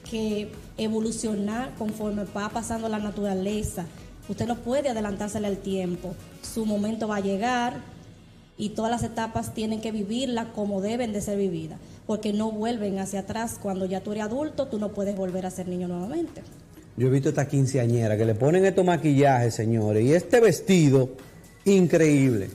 que 0.09 0.51
evolucionar 0.75 1.75
conforme 1.75 2.23
va 2.35 2.49
pasando 2.49 2.89
la 2.89 2.97
naturaleza. 2.97 3.85
Usted 4.27 4.47
no 4.47 4.55
puede 4.55 4.89
adelantársele 4.89 5.45
al 5.45 5.57
tiempo. 5.57 6.15
Su 6.41 6.65
momento 6.65 7.07
va 7.07 7.17
a 7.17 7.19
llegar 7.19 7.75
y 8.57 8.69
todas 8.69 8.91
las 8.91 9.03
etapas 9.03 9.53
tienen 9.53 9.81
que 9.81 9.91
vivirla 9.91 10.53
como 10.53 10.81
deben 10.81 11.13
de 11.13 11.21
ser 11.21 11.37
vividas, 11.37 11.79
porque 12.05 12.33
no 12.33 12.51
vuelven 12.51 12.99
hacia 12.99 13.21
atrás. 13.21 13.57
Cuando 13.61 13.85
ya 13.85 14.01
tú 14.01 14.11
eres 14.11 14.23
adulto, 14.23 14.67
tú 14.67 14.79
no 14.79 14.93
puedes 14.93 15.15
volver 15.15 15.45
a 15.45 15.51
ser 15.51 15.67
niño 15.67 15.87
nuevamente. 15.87 16.41
Yo 16.97 17.07
he 17.07 17.09
visto 17.09 17.29
esta 17.29 17.47
quinceañera 17.47 18.15
que 18.15 18.25
le 18.25 18.35
ponen 18.35 18.65
estos 18.65 18.85
maquillajes, 18.85 19.53
señores, 19.53 20.05
y 20.05 20.13
este 20.13 20.39
vestido 20.39 21.09
increíble. 21.65 22.49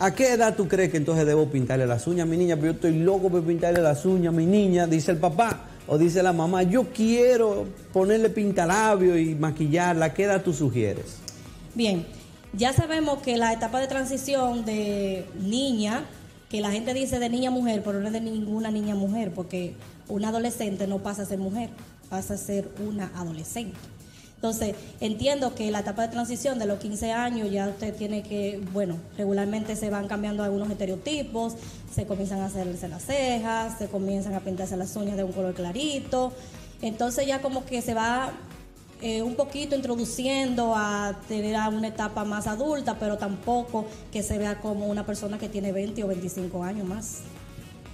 ¿A 0.00 0.12
qué 0.12 0.32
edad 0.32 0.56
tú 0.56 0.66
crees 0.66 0.90
que 0.90 0.96
entonces 0.96 1.24
debo 1.24 1.48
pintarle 1.48 1.86
las 1.86 2.06
uñas 2.08 2.26
a 2.26 2.30
mi 2.30 2.36
niña? 2.36 2.56
Pero 2.56 2.66
yo 2.66 2.72
estoy 2.72 2.98
loco 2.98 3.30
por 3.30 3.44
pintarle 3.44 3.80
las 3.80 4.04
uñas 4.04 4.34
a 4.34 4.36
mi 4.36 4.44
niña. 4.44 4.88
Dice 4.88 5.12
el 5.12 5.18
papá, 5.18 5.68
O 5.86 5.98
dice 5.98 6.22
la 6.22 6.32
mamá, 6.32 6.62
yo 6.62 6.88
quiero 6.94 7.66
ponerle 7.92 8.30
pintalabio 8.30 9.18
y 9.18 9.34
maquillarla. 9.34 10.14
¿Qué 10.14 10.24
edad 10.24 10.42
tú 10.42 10.52
sugieres? 10.52 11.18
Bien, 11.74 12.06
ya 12.56 12.72
sabemos 12.72 13.18
que 13.20 13.36
la 13.36 13.52
etapa 13.52 13.80
de 13.80 13.88
transición 13.88 14.64
de 14.64 15.26
niña, 15.40 16.04
que 16.48 16.60
la 16.60 16.70
gente 16.70 16.94
dice 16.94 17.18
de 17.18 17.28
niña 17.28 17.50
mujer, 17.50 17.82
pero 17.84 18.00
no 18.00 18.06
es 18.06 18.12
de 18.12 18.20
ninguna 18.20 18.70
niña 18.70 18.94
mujer, 18.94 19.32
porque 19.32 19.74
una 20.08 20.28
adolescente 20.28 20.86
no 20.86 20.98
pasa 20.98 21.22
a 21.22 21.26
ser 21.26 21.38
mujer, 21.38 21.70
pasa 22.08 22.34
a 22.34 22.36
ser 22.36 22.70
una 22.86 23.10
adolescente. 23.16 23.76
Entonces, 24.36 24.74
entiendo 25.00 25.54
que 25.54 25.70
la 25.70 25.80
etapa 25.80 26.02
de 26.02 26.08
transición 26.08 26.58
de 26.58 26.66
los 26.66 26.78
15 26.78 27.12
años 27.12 27.50
ya 27.50 27.66
usted 27.66 27.94
tiene 27.94 28.22
que, 28.22 28.60
bueno, 28.74 28.98
regularmente 29.16 29.74
se 29.74 29.88
van 29.88 30.06
cambiando 30.06 30.42
algunos 30.42 30.70
estereotipos, 30.70 31.54
se 31.92 32.06
comienzan 32.06 32.40
a 32.40 32.46
hacerse 32.46 32.88
las 32.88 33.06
cejas, 33.06 33.78
se 33.78 33.88
comienzan 33.88 34.34
a 34.34 34.40
pintarse 34.40 34.76
las 34.76 34.94
uñas 34.96 35.16
de 35.16 35.24
un 35.24 35.32
color 35.32 35.54
clarito. 35.54 36.30
Entonces 36.82 37.26
ya 37.26 37.40
como 37.40 37.64
que 37.64 37.80
se 37.80 37.94
va 37.94 38.34
eh, 39.02 39.22
un 39.22 39.34
poquito 39.34 39.76
introduciendo 39.76 40.74
a 40.74 41.18
tener 41.28 41.56
a 41.56 41.68
una 41.68 41.88
etapa 41.88 42.24
más 42.24 42.46
adulta, 42.46 42.98
pero 42.98 43.18
tampoco 43.18 43.86
que 44.12 44.22
se 44.22 44.38
vea 44.38 44.60
como 44.60 44.86
una 44.86 45.04
persona 45.04 45.38
que 45.38 45.48
tiene 45.48 45.72
20 45.72 46.04
o 46.04 46.08
25 46.08 46.62
años 46.62 46.86
más. 46.86 47.20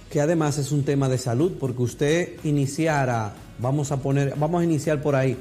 Que 0.09 0.21
además 0.21 0.57
es 0.57 0.71
un 0.71 0.83
tema 0.83 1.09
de 1.09 1.17
salud, 1.17 1.53
porque 1.59 1.81
usted 1.81 2.29
iniciara, 2.43 3.33
vamos 3.59 3.91
a 3.91 3.97
poner, 3.97 4.35
vamos 4.37 4.61
a 4.61 4.63
iniciar 4.63 5.01
por 5.01 5.15
ahí, 5.15 5.37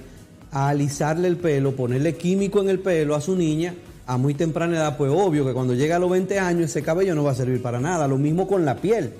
a 0.52 0.68
alisarle 0.68 1.28
el 1.28 1.36
pelo, 1.36 1.76
ponerle 1.76 2.16
químico 2.16 2.60
en 2.60 2.68
el 2.68 2.80
pelo 2.80 3.14
a 3.14 3.20
su 3.20 3.36
niña 3.36 3.74
a 4.10 4.16
muy 4.16 4.34
temprana 4.34 4.76
edad, 4.76 4.96
pues 4.96 5.12
obvio 5.14 5.46
que 5.46 5.52
cuando 5.52 5.72
llega 5.74 5.94
a 5.94 5.98
los 6.00 6.10
20 6.10 6.40
años 6.40 6.70
ese 6.70 6.82
cabello 6.82 7.14
no 7.14 7.22
va 7.22 7.30
a 7.30 7.34
servir 7.36 7.62
para 7.62 7.78
nada. 7.78 8.08
Lo 8.08 8.18
mismo 8.18 8.48
con 8.48 8.64
la 8.64 8.74
piel, 8.74 9.12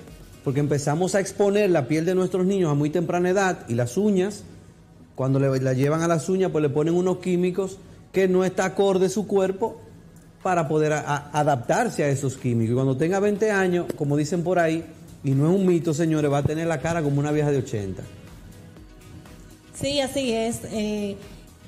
porque 0.43 0.59
empezamos 0.59 1.15
a 1.15 1.21
exponer 1.21 1.69
la 1.69 1.87
piel 1.87 2.03
de 2.03 2.13
nuestros 2.13 2.45
niños 2.45 2.69
a 2.69 2.73
muy 2.73 2.89
temprana 2.89 3.29
edad 3.29 3.59
y 3.69 3.75
las 3.75 3.95
uñas, 3.95 4.43
cuando 5.21 5.37
le, 5.37 5.59
la 5.59 5.73
llevan 5.73 6.01
a 6.01 6.07
las 6.07 6.29
uñas, 6.29 6.49
pues 6.49 6.63
le 6.63 6.69
ponen 6.69 6.95
unos 6.95 7.17
químicos 7.17 7.77
que 8.11 8.27
no 8.27 8.43
está 8.43 8.65
acorde 8.65 9.07
su 9.07 9.27
cuerpo 9.27 9.79
para 10.41 10.67
poder 10.67 10.93
adaptarse 10.93 12.03
a 12.03 12.09
esos 12.09 12.37
químicos. 12.37 12.71
Y 12.71 12.73
cuando 12.73 12.97
tenga 12.97 13.19
20 13.19 13.51
años, 13.51 13.85
como 13.95 14.17
dicen 14.17 14.43
por 14.43 14.57
ahí, 14.57 14.83
y 15.23 15.29
no 15.29 15.47
es 15.47 15.59
un 15.59 15.67
mito, 15.67 15.93
señores, 15.93 16.31
va 16.31 16.39
a 16.39 16.43
tener 16.43 16.65
la 16.65 16.79
cara 16.79 17.03
como 17.03 17.19
una 17.19 17.31
vieja 17.31 17.51
de 17.51 17.59
80. 17.59 18.01
Sí, 19.75 20.01
así 20.01 20.33
es. 20.33 20.61
Eh, 20.71 21.17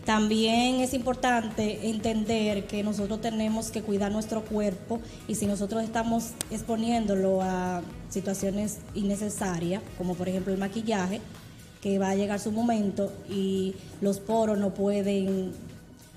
también 0.04 0.80
es 0.80 0.96
importante 0.96 1.92
entender 1.92 2.66
que 2.66 2.82
nosotros 2.82 3.22
tenemos 3.22 3.70
que 3.70 3.84
cuidar 3.84 4.12
nuestro 4.12 4.42
cuerpo 4.42 5.00
y 5.28 5.36
si 5.36 5.46
nosotros 5.46 5.84
estamos 5.84 6.32
exponiéndolo 6.50 7.44
a 7.44 7.84
situaciones 8.10 8.80
innecesarias, 8.96 9.84
como 10.00 10.16
por 10.16 10.28
ejemplo 10.28 10.52
el 10.52 10.60
maquillaje, 10.60 11.22
que 11.84 12.00
va 12.00 12.12
a 12.12 12.16
llegar 12.16 12.40
su 12.40 12.50
momento 12.54 13.12
y 13.30 13.76
los 14.00 14.22
poros 14.22 14.58
no 14.58 14.74
pueden 14.74 15.52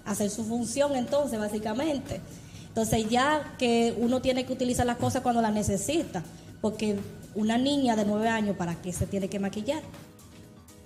hacer 0.04 0.30
su 0.30 0.44
función 0.44 0.94
entonces, 0.94 1.40
básicamente. 1.40 2.20
Entonces 2.68 3.08
ya 3.11 3.56
que 3.58 3.92
uno 3.99 4.23
tiene 4.23 4.46
que 4.46 4.52
utilizar 4.52 4.87
las 4.87 4.96
cosas 4.96 5.23
cuando 5.23 5.42
las 5.42 5.52
necesita, 5.52 6.23
porque 6.61 6.96
una 7.35 7.58
niña 7.58 7.96
de 7.96 8.04
nueve 8.04 8.28
años, 8.28 8.56
¿para 8.56 8.76
qué 8.76 8.92
se 8.92 9.08
tiene 9.08 9.28
que 9.28 9.40
maquillar? 9.40 9.82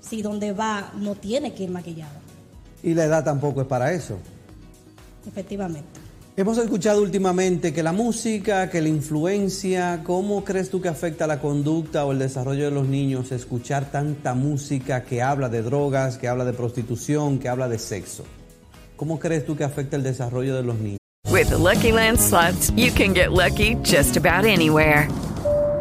Si 0.01 0.23
donde 0.23 0.53
va 0.53 0.93
no 0.97 1.15
tiene 1.15 1.53
que 1.53 1.65
ir 1.65 1.71
maquillada, 1.71 2.19
Y 2.83 2.95
la 2.95 3.05
edad 3.05 3.23
tampoco 3.23 3.61
es 3.61 3.67
para 3.67 3.93
eso. 3.93 4.17
efectivamente. 5.29 6.00
Hemos 6.37 6.59
escuchado 6.59 7.03
últimamente 7.03 7.73
que 7.73 7.83
la 7.83 7.93
música, 7.93 8.71
que 8.71 8.81
la 8.81 8.89
influencia, 8.89 10.03
¿cómo 10.05 10.45
crees 10.45 10.71
tú 10.71 10.81
que 10.81 10.89
afecta 10.89 11.27
la 11.27 11.41
conducta 11.41 12.05
o 12.05 12.13
el 12.13 12.21
desarrollo 12.21 12.67
de 12.67 12.71
los 12.71 12.87
niños 12.87 13.33
escuchar 13.33 13.91
tanta 13.91 14.35
música 14.35 15.03
que 15.03 15.23
habla 15.23 15.49
de 15.49 15.63
drogas, 15.63 16.19
que 16.19 16.29
habla 16.29 16.45
de 16.45 16.53
prostitución, 16.53 17.41
que 17.41 17.49
habla 17.49 17.69
de 17.69 17.79
sexo? 17.79 18.25
¿Cómo 18.97 19.19
crees 19.19 19.45
tú 19.45 19.57
que 19.57 19.65
afecta 19.65 19.97
el 19.97 20.05
desarrollo 20.05 20.55
de 20.55 20.63
los 20.63 20.79
niños? 20.79 20.99
With 21.31 21.49
the 21.49 21.59
Lucky 21.59 21.91
Land 21.93 22.19
slots, 22.19 22.73
you 22.77 22.93
can 22.93 23.13
get 23.13 23.33
lucky 23.33 23.75
just 23.83 24.17
about 24.17 24.45
anywhere. 24.45 25.09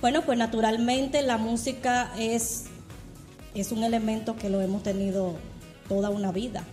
Bueno, 0.00 0.22
pues 0.22 0.38
naturalmente 0.38 1.20
la 1.20 1.36
música 1.36 2.10
es, 2.18 2.64
es 3.54 3.70
un 3.70 3.84
elemento 3.84 4.34
que 4.34 4.48
lo 4.48 4.62
hemos 4.62 4.82
tenido 4.82 5.34
toda 5.88 6.08
una 6.08 6.32
vida. 6.32 6.64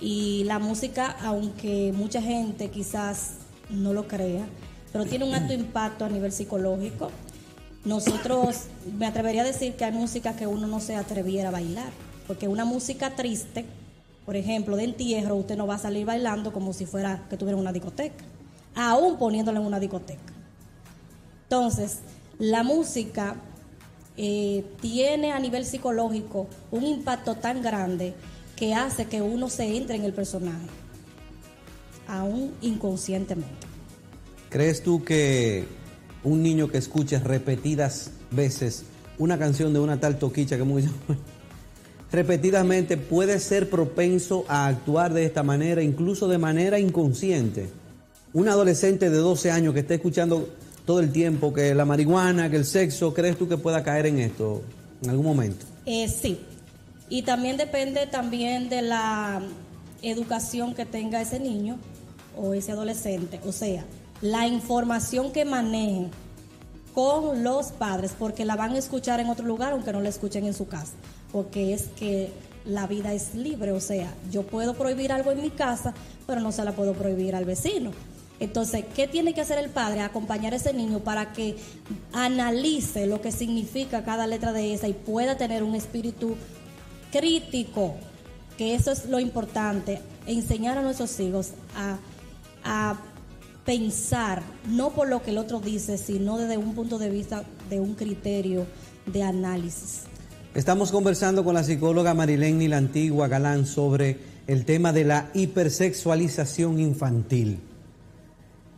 Y 0.00 0.44
la 0.44 0.60
música, 0.60 1.16
aunque 1.24 1.92
mucha 1.92 2.22
gente 2.22 2.70
quizás 2.70 3.32
no 3.70 3.92
lo 3.92 4.06
crea, 4.06 4.46
pero 4.92 5.04
tiene 5.04 5.24
un 5.24 5.34
alto 5.34 5.52
impacto 5.52 6.04
a 6.04 6.08
nivel 6.08 6.30
psicológico. 6.30 7.10
Nosotros, 7.84 8.66
me 8.96 9.06
atrevería 9.06 9.42
a 9.42 9.44
decir 9.44 9.74
que 9.74 9.84
hay 9.84 9.92
música 9.92 10.36
que 10.36 10.46
uno 10.46 10.68
no 10.68 10.78
se 10.78 10.94
atreviera 10.94 11.48
a 11.48 11.52
bailar, 11.52 11.90
porque 12.28 12.46
una 12.46 12.64
música 12.64 13.16
triste, 13.16 13.64
por 14.24 14.36
ejemplo, 14.36 14.76
de 14.76 14.84
entierro, 14.84 15.34
usted 15.34 15.56
no 15.56 15.66
va 15.66 15.74
a 15.74 15.78
salir 15.78 16.06
bailando 16.06 16.52
como 16.52 16.72
si 16.72 16.86
fuera 16.86 17.26
que 17.28 17.36
tuviera 17.36 17.58
una 17.58 17.72
discoteca, 17.72 18.24
aún 18.76 19.18
poniéndolo 19.18 19.58
en 19.58 19.66
una 19.66 19.80
discoteca. 19.80 20.32
Entonces, 21.44 21.98
la 22.38 22.62
música 22.62 23.36
eh, 24.16 24.64
tiene 24.80 25.32
a 25.32 25.38
nivel 25.38 25.64
psicológico 25.64 26.48
un 26.70 26.84
impacto 26.84 27.36
tan 27.36 27.62
grande 27.62 28.14
que 28.56 28.74
hace 28.74 29.06
que 29.06 29.22
uno 29.22 29.48
se 29.48 29.76
entre 29.76 29.96
en 29.96 30.04
el 30.04 30.12
personaje, 30.12 30.66
aún 32.08 32.52
inconscientemente. 32.60 33.66
¿Crees 34.50 34.82
tú 34.82 35.04
que 35.04 35.66
un 36.24 36.42
niño 36.42 36.68
que 36.68 36.78
escuche 36.78 37.18
repetidas 37.18 38.10
veces 38.30 38.84
una 39.18 39.38
canción 39.38 39.72
de 39.72 39.78
una 39.78 40.00
tal 40.00 40.18
toquicha 40.18 40.56
que 40.56 40.64
muy 40.64 40.88
repetidamente 42.12 42.96
puede 42.96 43.38
ser 43.38 43.68
propenso 43.68 44.44
a 44.48 44.66
actuar 44.66 45.12
de 45.12 45.24
esta 45.24 45.42
manera, 45.42 45.82
incluso 45.82 46.26
de 46.28 46.38
manera 46.38 46.78
inconsciente? 46.78 47.68
Un 48.32 48.48
adolescente 48.48 49.10
de 49.10 49.16
12 49.16 49.50
años 49.50 49.74
que 49.74 49.80
esté 49.80 49.94
escuchando 49.94 50.48
todo 50.88 51.00
el 51.00 51.12
tiempo 51.12 51.52
que 51.52 51.74
la 51.74 51.84
marihuana, 51.84 52.48
que 52.48 52.56
el 52.56 52.64
sexo, 52.64 53.12
¿crees 53.12 53.36
tú 53.36 53.46
que 53.46 53.58
pueda 53.58 53.82
caer 53.82 54.06
en 54.06 54.20
esto 54.20 54.62
en 55.02 55.10
algún 55.10 55.26
momento? 55.26 55.66
Eh, 55.84 56.08
sí, 56.08 56.40
y 57.10 57.24
también 57.24 57.58
depende 57.58 58.06
también 58.06 58.70
de 58.70 58.80
la 58.80 59.42
educación 60.00 60.74
que 60.74 60.86
tenga 60.86 61.20
ese 61.20 61.40
niño 61.40 61.76
o 62.38 62.54
ese 62.54 62.72
adolescente, 62.72 63.38
o 63.44 63.52
sea, 63.52 63.84
la 64.22 64.48
información 64.48 65.30
que 65.30 65.44
maneje 65.44 66.06
con 66.94 67.44
los 67.44 67.66
padres, 67.66 68.14
porque 68.18 68.46
la 68.46 68.56
van 68.56 68.72
a 68.72 68.78
escuchar 68.78 69.20
en 69.20 69.28
otro 69.28 69.44
lugar 69.44 69.74
aunque 69.74 69.92
no 69.92 70.00
la 70.00 70.08
escuchen 70.08 70.46
en 70.46 70.54
su 70.54 70.68
casa, 70.68 70.94
porque 71.32 71.74
es 71.74 71.88
que 71.98 72.30
la 72.64 72.86
vida 72.86 73.12
es 73.12 73.34
libre, 73.34 73.72
o 73.72 73.80
sea, 73.80 74.10
yo 74.32 74.42
puedo 74.44 74.72
prohibir 74.72 75.12
algo 75.12 75.32
en 75.32 75.42
mi 75.42 75.50
casa, 75.50 75.92
pero 76.26 76.40
no 76.40 76.50
se 76.50 76.64
la 76.64 76.72
puedo 76.72 76.94
prohibir 76.94 77.34
al 77.34 77.44
vecino. 77.44 77.90
Entonces, 78.40 78.84
¿qué 78.94 79.08
tiene 79.08 79.34
que 79.34 79.40
hacer 79.40 79.58
el 79.58 79.70
padre? 79.70 80.00
Acompañar 80.00 80.52
a 80.52 80.56
ese 80.56 80.72
niño 80.72 81.00
para 81.00 81.32
que 81.32 81.56
analice 82.12 83.06
lo 83.06 83.20
que 83.20 83.32
significa 83.32 84.04
cada 84.04 84.26
letra 84.26 84.52
de 84.52 84.74
esa 84.74 84.86
y 84.86 84.92
pueda 84.92 85.36
tener 85.36 85.62
un 85.62 85.74
espíritu 85.74 86.36
crítico, 87.10 87.96
que 88.56 88.74
eso 88.74 88.92
es 88.92 89.06
lo 89.06 89.18
importante, 89.18 90.00
enseñar 90.26 90.78
a 90.78 90.82
nuestros 90.82 91.18
hijos 91.20 91.50
a, 91.74 92.96
pensar, 93.64 94.42
no 94.66 94.90
por 94.90 95.08
lo 95.08 95.22
que 95.22 95.30
el 95.30 95.36
otro 95.36 95.60
dice, 95.60 95.98
sino 95.98 96.38
desde 96.38 96.56
un 96.56 96.74
punto 96.74 96.98
de 96.98 97.10
vista, 97.10 97.44
de 97.68 97.80
un 97.80 97.94
criterio 97.94 98.66
de 99.04 99.22
análisis. 99.22 100.04
Estamos 100.54 100.90
conversando 100.90 101.44
con 101.44 101.54
la 101.54 101.62
psicóloga 101.62 102.14
Marilén 102.14 102.70
la 102.70 102.78
Antigua 102.78 103.28
Galán 103.28 103.66
sobre 103.66 104.16
el 104.46 104.64
tema 104.64 104.94
de 104.94 105.04
la 105.04 105.30
hipersexualización 105.34 106.80
infantil. 106.80 107.60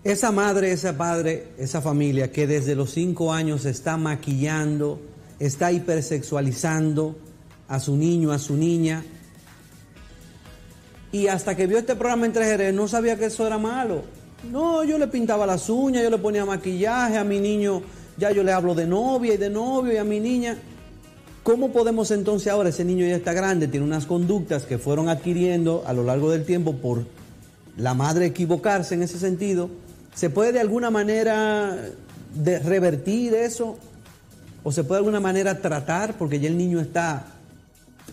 Esa 0.03 0.33
madre, 0.33 0.73
ese 0.73 0.95
padre, 0.95 1.49
esa 1.59 1.83
familia 1.83 2.33
que 2.33 2.47
desde 2.47 2.75
los 2.75 2.91
cinco 2.91 3.35
años 3.35 3.67
está 3.67 3.99
maquillando, 3.99 4.99
está 5.39 5.73
hipersexualizando 5.73 7.17
a 7.69 7.79
su 7.81 7.97
niño, 7.97 8.33
a 8.33 8.39
su 8.39 8.57
niña, 8.57 9.05
y 11.13 11.27
hasta 11.27 11.55
que 11.55 11.67
vio 11.67 11.79
este 11.79 11.97
programa 11.97 12.25
entre 12.25 12.45
Jerez 12.45 12.73
no 12.73 12.89
sabía 12.89 13.19
que 13.19 13.27
eso 13.27 13.47
era 13.47 13.59
malo. 13.59 14.03
No, 14.51 14.85
yo 14.85 14.97
le 14.97 15.07
pintaba 15.09 15.45
las 15.45 15.69
uñas, 15.69 16.03
yo 16.03 16.09
le 16.09 16.19
ponía 16.19 16.47
maquillaje 16.47 17.19
a 17.19 17.25
mi 17.25 17.39
niño, 17.39 17.83
ya 18.17 18.31
yo 18.31 18.43
le 18.43 18.53
hablo 18.53 18.75
de 18.75 18.87
novia 18.87 19.35
y 19.35 19.37
de 19.37 19.51
novio 19.51 19.93
y 19.93 19.97
a 19.99 20.05
mi 20.05 20.19
niña. 20.19 20.57
¿Cómo 21.43 21.73
podemos 21.73 22.11
entonces 22.11 22.49
ahora, 22.49 22.71
ese 22.71 22.87
niño 22.87 23.07
ya 23.07 23.17
está 23.17 23.35
grande, 23.35 23.69
tiene 23.69 23.85
unas 23.85 24.07
conductas 24.07 24.65
que 24.65 24.79
fueron 24.79 25.11
adquiriendo 25.11 25.83
a 25.87 25.93
lo 25.93 26.05
largo 26.05 26.31
del 26.31 26.47
tiempo 26.47 26.77
por 26.77 27.05
la 27.77 27.93
madre 27.93 28.27
equivocarse 28.27 28.95
en 28.95 29.03
ese 29.03 29.19
sentido? 29.19 29.69
¿Se 30.15 30.31
puede 30.31 30.53
de 30.53 30.61
alguna 30.61 30.91
manera 30.91 31.77
revertir 32.65 33.35
eso? 33.35 33.79
¿O 34.63 34.73
se 34.73 34.85
puede 34.85 35.01
de 35.01 35.07
alguna 35.07 35.21
manera 35.21 35.61
tratar? 35.61 36.19
Porque 36.19 36.41
ya 36.41 36.49
el 36.49 36.59
niño 36.59 36.81
está 36.81 37.27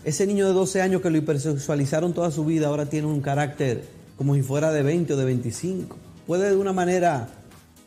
ese 0.04 0.26
niño 0.26 0.46
de 0.46 0.54
12 0.54 0.80
años 0.80 1.02
que 1.02 1.10
lo 1.10 1.18
hipersexualizaron 1.18 2.14
toda 2.14 2.30
su 2.30 2.44
vida 2.44 2.68
ahora 2.68 2.86
tiene 2.86 3.08
un 3.08 3.20
carácter 3.20 3.84
como 4.16 4.34
si 4.34 4.42
fuera 4.42 4.72
de 4.72 4.82
20 4.82 5.12
o 5.12 5.16
de 5.16 5.24
25. 5.24 5.96
¿Puede 6.26 6.50
de 6.50 6.56
una 6.56 6.72
manera 6.72 7.28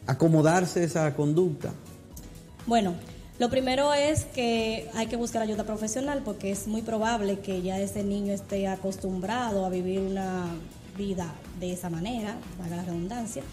acomodarse 0.07 0.83
esa 0.83 1.13
conducta? 1.15 1.71
Bueno, 2.65 2.95
lo 3.39 3.49
primero 3.49 3.93
es 3.93 4.25
que 4.25 4.89
hay 4.93 5.07
que 5.07 5.15
buscar 5.15 5.41
ayuda 5.41 5.63
profesional 5.63 6.21
porque 6.23 6.51
es 6.51 6.67
muy 6.67 6.81
probable 6.81 7.39
que 7.39 7.61
ya 7.61 7.79
ese 7.79 8.03
niño 8.03 8.33
esté 8.33 8.67
acostumbrado 8.67 9.65
a 9.65 9.69
vivir 9.69 9.99
una 9.99 10.45
vida 10.97 11.33
de 11.59 11.73
esa 11.73 11.89
manera, 11.89 12.37
haga 12.63 12.77
la 12.77 12.83
redundancia, 12.83 13.43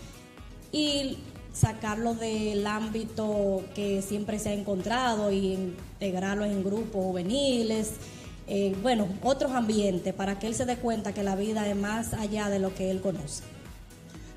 y 0.72 1.18
sacarlo 1.52 2.14
del 2.14 2.66
ámbito 2.66 3.62
que 3.74 4.02
siempre 4.02 4.38
se 4.38 4.50
ha 4.50 4.52
encontrado 4.52 5.33
y 5.33 5.54
integrarlo 5.54 6.44
en 6.44 6.62
grupos 6.62 7.04
juveniles, 7.04 7.92
eh, 8.46 8.74
bueno, 8.83 9.09
otros 9.22 9.52
ambientes 9.52 10.14
para 10.14 10.38
que 10.38 10.46
él 10.46 10.54
se 10.54 10.64
dé 10.64 10.76
cuenta 10.76 11.12
que 11.12 11.22
la 11.22 11.37
vida 11.37 11.68
es 11.68 11.76
más 11.76 12.14
allá 12.14 12.48
de 12.48 12.59
lo 12.59 12.74
que 12.74 12.90
él 12.90 13.00
conoce. 13.00 13.42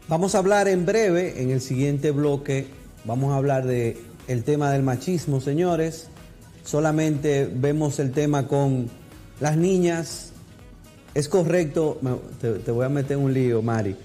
Vamos 0.08 0.36
a 0.36 0.40
hablar 0.40 0.68
en 0.68 0.86
breve, 0.86 1.42
en 1.42 1.52
el 1.52 1.62
siguiente 1.62 2.12
bloque, 2.12 2.68
vamos 3.06 3.32
a 3.32 3.38
hablar 3.38 3.66
de 3.66 3.98
tema 4.40 4.72
del 4.72 4.84
machismo, 4.84 5.42
señores. 5.42 6.08
Solamente 6.64 7.50
vemos 7.54 8.00
el 8.00 8.12
tema 8.12 8.48
con 8.48 8.90
las 9.40 9.58
niñas. 9.58 10.32
Es 11.14 11.28
correcto, 11.28 12.00
te, 12.40 12.72
voy 12.72 12.86
a 12.86 12.90
meter 12.90 13.18
un 13.18 13.34
lío, 13.34 13.62
Mari. 13.62 13.96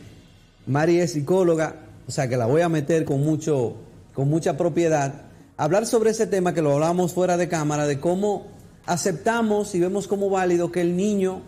Mari 0.66 0.98
es 0.98 1.12
psicóloga, 1.12 1.76
o 2.07 2.11
sea 2.11 2.29
que 2.29 2.37
la 2.37 2.47
voy 2.47 2.62
a 2.62 2.69
meter 2.69 3.05
con 3.05 3.25
mucho, 3.25 3.75
con 4.14 4.29
mucha 4.29 4.57
propiedad. 4.57 5.23
Hablar 5.57 5.87
sobre 5.87 6.11
ese 6.11 6.27
tema 6.27 6.55
que 6.55 6.62
lo 6.62 6.75
hablamos 6.75 7.12
fuera 7.12 7.37
de 7.37 7.49
cámara, 7.49 7.87
de 7.87 7.99
cómo 7.99 8.47
aceptamos 8.87 9.75
y 9.75 9.81
vemos 9.81 10.07
como 10.07 10.31
válido 10.31 10.71
que 10.71 10.81
el 10.81 10.97
niño 10.97 11.42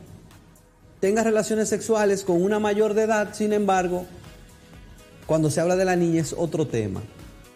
tenga 1.01 1.23
relaciones 1.23 1.69
sexuales 1.69 2.25
con 2.25 2.43
una 2.43 2.59
mayor 2.59 2.95
de 2.95 3.03
edad, 3.03 3.35
sin 3.35 3.53
embargo, 3.53 4.07
cuando 5.27 5.51
se 5.51 5.61
habla 5.61 5.77
de 5.77 5.85
la 5.85 5.95
niña 5.95 6.23
es 6.23 6.35
otro 6.37 6.67
tema. 6.67 7.03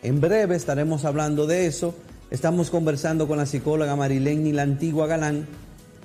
En 0.02 0.20
breve 0.20 0.54
estaremos 0.56 1.04
hablando 1.04 1.46
de 1.46 1.66
eso. 1.66 1.94
Estamos 2.30 2.70
conversando 2.70 3.26
con 3.26 3.38
la 3.38 3.46
psicóloga 3.46 3.96
Marilene 3.96 4.52
la 4.52 4.62
antigua 4.62 5.06
Galán, 5.06 5.46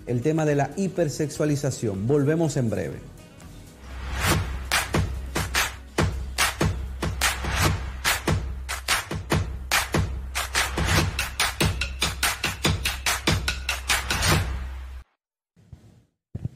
el 0.07 0.21
tema 0.21 0.45
de 0.45 0.55
la 0.55 0.71
hipersexualización. 0.75 2.07
Volvemos 2.07 2.57
en 2.57 2.69
breve. 2.69 3.16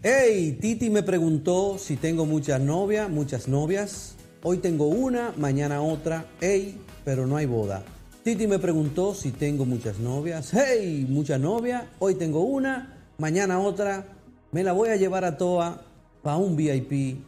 Hey, 0.03 0.57
Titi 0.59 0.89
me 0.89 1.03
preguntó 1.03 1.77
si 1.77 1.95
tengo 1.95 2.25
muchas 2.25 2.59
novias, 2.59 3.07
muchas 3.07 3.47
novias. 3.47 4.15
Hoy 4.41 4.57
tengo 4.57 4.87
una, 4.87 5.31
mañana 5.37 5.83
otra. 5.83 6.25
Hey, 6.41 6.81
pero 7.05 7.27
no 7.27 7.37
hay 7.37 7.45
boda. 7.45 7.83
Titi 8.23 8.47
me 8.47 8.57
preguntó 8.57 9.13
si 9.13 9.29
tengo 9.29 9.63
muchas 9.63 9.99
novias. 9.99 10.51
Hey, 10.55 11.05
mucha 11.07 11.37
novia. 11.37 11.87
Hoy 11.99 12.15
tengo 12.15 12.41
una, 12.41 13.11
mañana 13.19 13.59
otra. 13.59 14.07
Me 14.51 14.63
la 14.63 14.71
voy 14.71 14.89
a 14.89 14.95
llevar 14.95 15.23
a 15.23 15.37
Toa 15.37 15.83
para 16.23 16.37
un 16.37 16.55
VIP. 16.55 17.23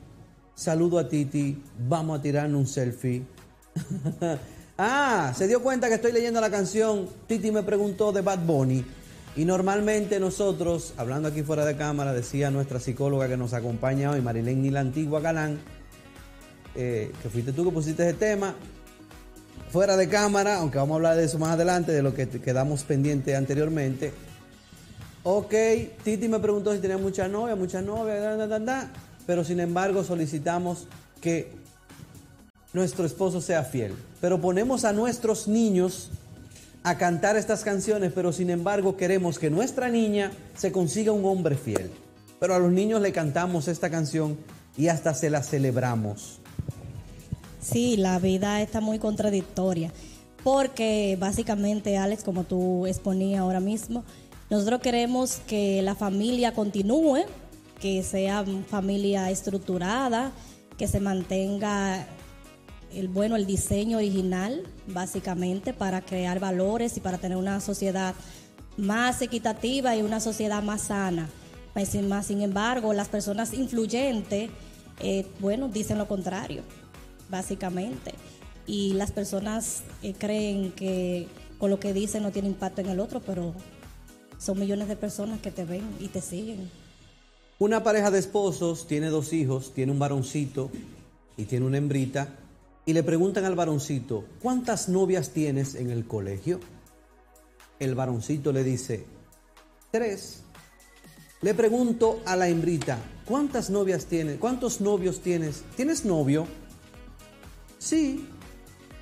Saludo 0.55 0.97
a 0.97 1.07
Titi. 1.07 1.61
Vamos 1.87 2.17
a 2.17 2.21
tirarnos 2.23 2.59
un 2.59 2.65
selfie. 2.65 3.21
ah, 4.79 5.31
se 5.37 5.47
dio 5.47 5.61
cuenta 5.61 5.89
que 5.89 5.95
estoy 5.95 6.11
leyendo 6.11 6.41
la 6.41 6.49
canción. 6.49 7.07
Titi 7.27 7.51
me 7.51 7.61
preguntó 7.61 8.11
de 8.11 8.21
Bad 8.21 8.39
Bunny. 8.39 8.83
Y 9.35 9.45
normalmente 9.45 10.19
nosotros, 10.19 10.93
hablando 10.97 11.29
aquí 11.29 11.41
fuera 11.41 11.65
de 11.65 11.75
cámara, 11.75 12.13
decía 12.13 12.51
nuestra 12.51 12.79
psicóloga 12.79 13.27
que 13.27 13.37
nos 13.37 13.53
acompaña 13.53 14.11
hoy, 14.11 14.21
Marilén 14.21 14.71
la 14.71 14.81
Antigua 14.81 15.21
Galán, 15.21 15.59
eh, 16.75 17.11
que 17.21 17.29
fuiste 17.29 17.51
tú 17.51 17.65
que 17.65 17.71
pusiste 17.71 18.03
ese 18.03 18.13
tema, 18.13 18.53
fuera 19.71 19.97
de 19.97 20.07
cámara, 20.07 20.57
aunque 20.57 20.77
vamos 20.77 20.93
a 20.93 20.95
hablar 20.97 21.17
de 21.17 21.23
eso 21.23 21.39
más 21.39 21.49
adelante, 21.49 21.91
de 21.91 22.03
lo 22.03 22.13
que 22.13 22.29
quedamos 22.29 22.83
pendiente 22.83 23.35
anteriormente. 23.35 24.13
Ok, 25.23 25.53
Titi 26.03 26.27
me 26.27 26.39
preguntó 26.39 26.73
si 26.73 26.79
tenía 26.79 26.97
muchas 26.99 27.29
novias, 27.31 27.57
muchas 27.57 27.83
novias, 27.83 28.37
pero 29.25 29.43
sin 29.43 29.59
embargo 29.61 30.03
solicitamos 30.03 30.87
que 31.21 31.51
nuestro 32.73 33.05
esposo 33.05 33.41
sea 33.41 33.63
fiel. 33.63 33.95
Pero 34.21 34.39
ponemos 34.39 34.85
a 34.85 34.93
nuestros 34.93 35.47
niños 35.47 36.11
a 36.83 36.97
cantar 36.97 37.37
estas 37.37 37.63
canciones, 37.63 38.11
pero 38.13 38.33
sin 38.33 38.49
embargo 38.49 38.97
queremos 38.97 39.39
que 39.39 39.49
nuestra 39.49 39.89
niña 39.89 40.31
se 40.55 40.71
consiga 40.71 41.11
un 41.11 41.25
hombre 41.25 41.55
fiel. 41.55 41.89
Pero 42.39 42.55
a 42.55 42.59
los 42.59 42.71
niños 42.71 43.01
le 43.01 43.13
cantamos 43.13 43.69
esta 43.69 43.89
canción 43.89 44.37
y 44.77 44.89
hasta 44.89 45.13
se 45.13 45.29
la 45.29 45.41
celebramos. 45.43 46.39
Sí, 47.61 47.95
la 47.95 48.19
vida 48.19 48.61
está 48.61 48.81
muy 48.81 48.99
contradictoria, 48.99 49.93
porque 50.43 51.15
básicamente, 51.17 51.97
Alex, 51.97 52.23
como 52.23 52.43
tú 52.43 52.85
exponías 52.85 53.39
ahora 53.39 53.61
mismo, 53.61 54.03
nosotros 54.49 54.81
queremos 54.81 55.37
que 55.47 55.81
la 55.81 55.95
familia 55.95 56.53
continúe, 56.53 57.19
que 57.79 58.03
sea 58.03 58.43
familia 58.69 59.31
estructurada, 59.31 60.33
que 60.77 60.87
se 60.89 60.99
mantenga 60.99 62.05
el 62.95 63.07
bueno, 63.07 63.35
el 63.35 63.45
diseño 63.45 63.97
original, 63.97 64.63
básicamente, 64.87 65.73
para 65.73 66.01
crear 66.01 66.39
valores 66.39 66.97
y 66.97 66.99
para 66.99 67.17
tener 67.17 67.37
una 67.37 67.59
sociedad 67.59 68.15
más 68.77 69.21
equitativa 69.21 69.95
y 69.95 70.01
una 70.01 70.19
sociedad 70.19 70.61
más 70.63 70.83
sana. 70.83 71.29
Pues, 71.73 71.95
más, 72.03 72.27
sin 72.27 72.41
embargo, 72.41 72.93
las 72.93 73.09
personas 73.09 73.53
influyentes, 73.53 74.49
eh, 74.99 75.25
bueno, 75.39 75.69
dicen 75.69 75.97
lo 75.97 76.07
contrario, 76.07 76.61
básicamente. 77.29 78.13
Y 78.67 78.93
las 78.93 79.11
personas 79.11 79.83
eh, 80.01 80.13
creen 80.17 80.71
que 80.71 81.27
con 81.57 81.69
lo 81.69 81.79
que 81.79 81.93
dicen 81.93 82.23
no 82.23 82.31
tiene 82.31 82.47
impacto 82.47 82.81
en 82.81 82.89
el 82.89 82.99
otro, 82.99 83.21
pero 83.21 83.53
son 84.37 84.59
millones 84.59 84.87
de 84.87 84.95
personas 84.95 85.39
que 85.39 85.51
te 85.51 85.65
ven 85.65 85.83
y 85.99 86.09
te 86.09 86.21
siguen. 86.21 86.69
Una 87.59 87.83
pareja 87.83 88.11
de 88.11 88.19
esposos 88.19 88.87
tiene 88.87 89.07
dos 89.07 89.33
hijos, 89.33 89.73
tiene 89.73 89.91
un 89.91 89.99
varoncito 89.99 90.69
y 91.37 91.45
tiene 91.45 91.65
una 91.65 91.77
hembrita 91.77 92.42
y 92.85 92.93
le 92.93 93.03
preguntan 93.03 93.45
al 93.45 93.55
varoncito, 93.55 94.25
¿cuántas 94.41 94.89
novias 94.89 95.29
tienes 95.29 95.75
en 95.75 95.89
el 95.89 96.05
colegio? 96.05 96.59
El 97.79 97.95
varoncito 97.95 98.51
le 98.51 98.63
dice, 98.63 99.05
tres. 99.91 100.41
Le 101.41 101.53
pregunto 101.53 102.21
a 102.25 102.35
la 102.35 102.47
hembrita, 102.47 102.99
¿cuántas 103.25 103.69
novias 103.69 104.05
tienes? 104.05 104.37
¿Cuántos 104.37 104.81
novios 104.81 105.19
tienes? 105.19 105.63
¿Tienes 105.75 106.05
novio? 106.05 106.47
Sí, 107.79 108.25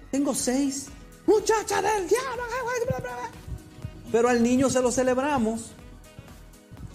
tengo 0.09 0.33
seis. 0.33 0.87
Muchacha 1.27 1.81
del 1.81 2.07
diablo. 2.07 2.43
Pero 4.11 4.27
al 4.27 4.41
niño 4.41 4.69
se 4.69 4.81
lo 4.81 4.91
celebramos. 4.91 5.71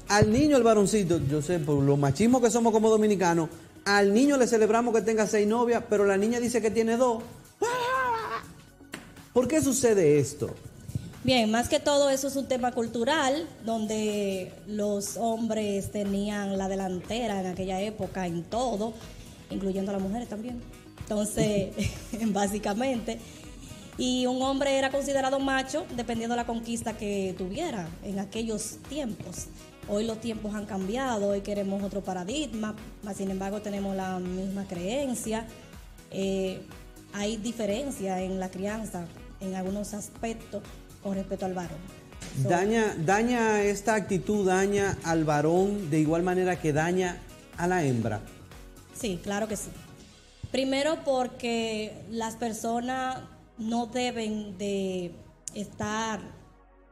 Al 0.09 0.31
niño, 0.31 0.57
el 0.57 0.63
varoncito, 0.63 1.19
yo 1.19 1.43
sé, 1.43 1.59
por 1.59 1.83
lo 1.83 1.97
machismo 1.97 2.41
que 2.41 2.51
somos 2.51 2.73
como 2.73 2.91
dominicanos, 2.91 3.49
al 3.87 4.13
niño 4.13 4.37
le 4.37 4.47
celebramos 4.49 4.93
que 4.95 5.01
tenga 5.01 5.27
seis 5.27 5.47
novias, 5.47 5.83
pero 5.89 6.05
la 6.05 6.17
niña 6.17 6.41
dice 6.41 6.61
que 6.61 6.71
tiene 6.71 6.97
dos. 6.97 7.23
¿Por 9.33 9.47
qué 9.49 9.63
sucede 9.63 10.19
esto? 10.19 10.51
Bien, 11.23 11.51
más 11.51 11.69
que 11.69 11.79
todo 11.79 12.11
eso 12.11 12.29
es 12.29 12.37
un 12.37 12.47
tema 12.47 12.73
cultural, 12.73 13.49
donde 13.65 14.53
los 14.67 15.17
hombres 15.17 15.91
tenían 15.93 16.59
la 16.59 16.69
delantera 16.69 17.41
en 17.41 17.47
aquella 17.47 17.81
época 17.81 18.27
en 18.27 18.43
todo, 18.43 18.93
incluyendo 19.51 19.93
a 19.93 19.95
las 19.95 20.03
mujeres 20.03 20.29
también. 20.29 20.61
Entonces, 21.01 21.71
básicamente, 22.27 23.19
y 23.99 24.27
un 24.27 24.43
hombre 24.43 24.79
era 24.79 24.91
considerado 24.91 25.39
macho 25.39 25.87
dependiendo 25.97 26.35
de 26.35 26.43
la 26.43 26.47
conquista 26.47 26.97
que 26.97 27.35
tuviera 27.39 27.89
en 28.03 28.19
aquellos 28.19 28.79
tiempos. 28.89 29.47
Hoy 29.89 30.05
los 30.05 30.21
tiempos 30.21 30.55
han 30.55 30.67
cambiado, 30.67 31.29
hoy 31.29 31.43
queremos 31.43 31.83
otro 31.83 32.03
paradigma, 32.03 32.75
mas 33.05 33.17
sin 33.17 33.31
embargo 33.31 33.61
tenemos 33.61 33.95
la 33.95 34.19
misma 34.19 34.67
creencia. 34.67 35.47
Eh, 36.11 36.61
hay 37.13 37.37
diferencia 37.37 38.21
en 38.21 38.41
la 38.41 38.51
crianza 38.51 39.07
en 39.41 39.55
algunos 39.55 39.95
aspectos 39.95 40.63
con 41.03 41.15
respecto 41.15 41.47
al 41.47 41.55
varón. 41.55 41.79
So, 42.43 42.49
Daña, 42.49 42.97
daña 42.99 43.63
esta 43.63 43.95
actitud, 43.95 44.47
daña 44.47 44.99
al 45.05 45.25
varón 45.25 45.89
de 45.89 46.01
igual 46.01 46.23
manera 46.23 46.61
que 46.61 46.73
daña 46.73 47.19
a 47.57 47.67
la 47.69 47.85
hembra. 47.85 48.21
Sí, 48.99 49.21
claro 49.23 49.47
que 49.47 49.57
sí. 49.57 49.71
Primero 50.51 50.99
porque 51.05 51.93
las 52.11 52.35
personas 52.37 53.19
no 53.59 53.87
deben 53.87 54.59
de 54.59 55.13
estar 55.55 56.21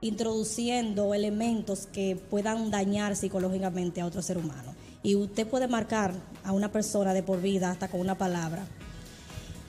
introduciendo 0.05 1.15
elementos 1.15 1.87
que 1.87 2.15
puedan 2.29 2.71
dañar 2.71 3.17
psicológicamente 3.17 4.03
a 4.03 4.07
otro 4.07 4.21
ser 4.21 4.37
humano. 4.37 4.75
Y 5.03 5.15
usted 5.15 5.47
puede 5.47 5.67
marcar 5.67 6.13
a 6.45 6.53
una 6.53 6.71
persona 6.71 7.15
de 7.15 7.23
por 7.23 7.41
vida 7.41 7.71
hasta 7.71 7.89
con 7.89 8.01
una 8.01 8.19
palabra 8.19 8.67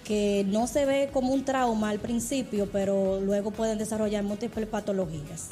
que 0.04 0.46
no 0.50 0.68
se 0.68 0.86
ve 0.86 1.10
como 1.14 1.32
un 1.32 1.46
trauma 1.46 1.90
al 1.90 2.00
principio, 2.00 2.70
pero 2.70 3.22
luego 3.22 3.52
pueden 3.52 3.78
desarrollar 3.78 4.26
múltiples 4.26 4.68
patologías. 4.68 5.48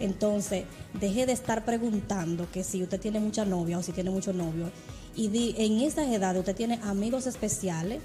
Entonces, 0.00 0.64
deje 0.98 1.26
de 1.26 1.32
estar 1.32 1.66
preguntando 1.66 2.50
que 2.50 2.64
si 2.64 2.82
usted 2.82 2.98
tiene 2.98 3.20
mucha 3.20 3.44
novia 3.44 3.78
o 3.78 3.82
si 3.82 3.92
tiene 3.92 4.08
mucho 4.08 4.32
novio. 4.32 4.70
Y 5.14 5.54
en 5.58 5.82
esas 5.82 6.08
edades 6.08 6.40
usted 6.40 6.56
tiene 6.56 6.80
amigos 6.84 7.26
especiales 7.26 8.00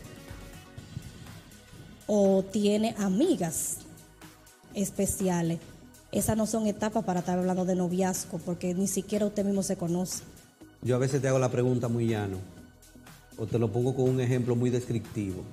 o 2.06 2.44
tiene 2.44 2.96
amigas 2.98 3.78
especiales. 4.74 5.60
Esas 6.12 6.38
no 6.38 6.46
son 6.46 6.67
etapas 6.67 7.04
para 7.04 7.20
estar 7.20 7.38
hablando 7.38 7.65
de 7.65 7.76
noviazgo, 7.76 8.39
porque 8.39 8.74
ni 8.74 8.88
siquiera 8.88 9.26
usted 9.26 9.46
mismo 9.46 9.62
se 9.62 9.76
conoce. 9.76 10.24
Yo 10.82 10.96
a 10.96 11.00
veces 11.00 11.22
te 11.22 11.28
hago 11.28 11.39
la 11.39 11.52
pregunta 11.52 11.88
muy 11.88 12.08
llano, 12.08 12.38
o 13.38 13.46
te 13.46 13.60
lo 13.60 13.72
pongo 13.72 13.96
con 13.96 14.10
un 14.10 14.22
ejemplo 14.22 14.56
muy 14.56 14.70
descriptivo. 14.70 15.43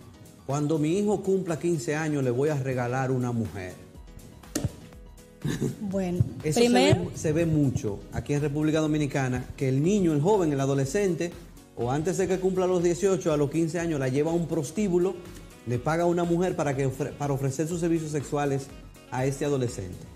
Cuando 0.47 0.79
mi 0.79 0.99
hijo 0.99 1.23
cumpla 1.23 1.59
15 1.59 1.97
años 1.97 2.23
le 2.23 2.31
voy 2.31 2.51
a 2.51 2.55
regalar 2.55 3.11
una 3.11 3.33
mujer. 3.33 3.75
Bueno, 5.81 6.25
Eso 6.43 6.61
primero, 6.61 6.95
se, 6.95 7.05
ve, 7.05 7.17
se 7.17 7.33
ve 7.33 7.47
mucho 7.47 8.01
aquí 8.13 8.33
en 8.33 8.41
República 8.41 8.81
Dominicana, 8.81 9.45
que 9.57 9.69
el 9.69 9.83
niño, 9.83 10.15
el 10.15 10.23
joven, 10.23 10.53
el 10.53 10.61
adolescente, 10.61 11.33
o 11.77 11.91
antes 11.91 12.17
de 12.17 12.27
que 12.27 12.39
cumpla 12.39 12.67
los 12.67 12.83
18, 12.83 13.33
a 13.33 13.37
los 13.37 13.51
15 13.51 13.79
años, 13.81 14.01
la 14.01 14.09
lleva 14.09 14.31
a 14.31 14.35
un 14.35 14.47
prostíbulo, 14.47 15.15
le 15.67 15.79
paga 15.79 16.05
a 16.05 16.07
una 16.07 16.25
mujer 16.25 16.57
para, 16.57 16.75
que, 16.75 16.89
para 16.89 17.35
ofrecer 17.35 17.69
sus 17.69 17.81
servicios 17.81 18.11
sexuales 18.13 18.69
a 19.11 19.27
este 19.27 19.45
adolescente. 19.45 20.14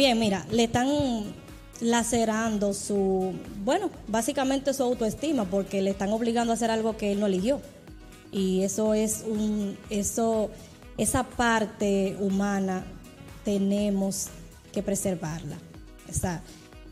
Bien, 0.00 0.18
mira, 0.18 0.46
le 0.50 0.64
están 0.64 0.88
lacerando 1.82 2.72
su, 2.72 3.34
bueno, 3.62 3.90
básicamente 4.08 4.72
su 4.72 4.82
autoestima, 4.82 5.44
porque 5.44 5.82
le 5.82 5.90
están 5.90 6.10
obligando 6.10 6.52
a 6.52 6.54
hacer 6.54 6.70
algo 6.70 6.96
que 6.96 7.12
él 7.12 7.20
no 7.20 7.26
eligió. 7.26 7.60
Y 8.32 8.62
eso 8.62 8.94
es 8.94 9.22
un, 9.28 9.76
eso, 9.90 10.48
esa 10.96 11.24
parte 11.24 12.16
humana 12.18 12.86
tenemos 13.44 14.28
que 14.72 14.82
preservarla. 14.82 15.58
O 16.08 16.14
sea, 16.14 16.42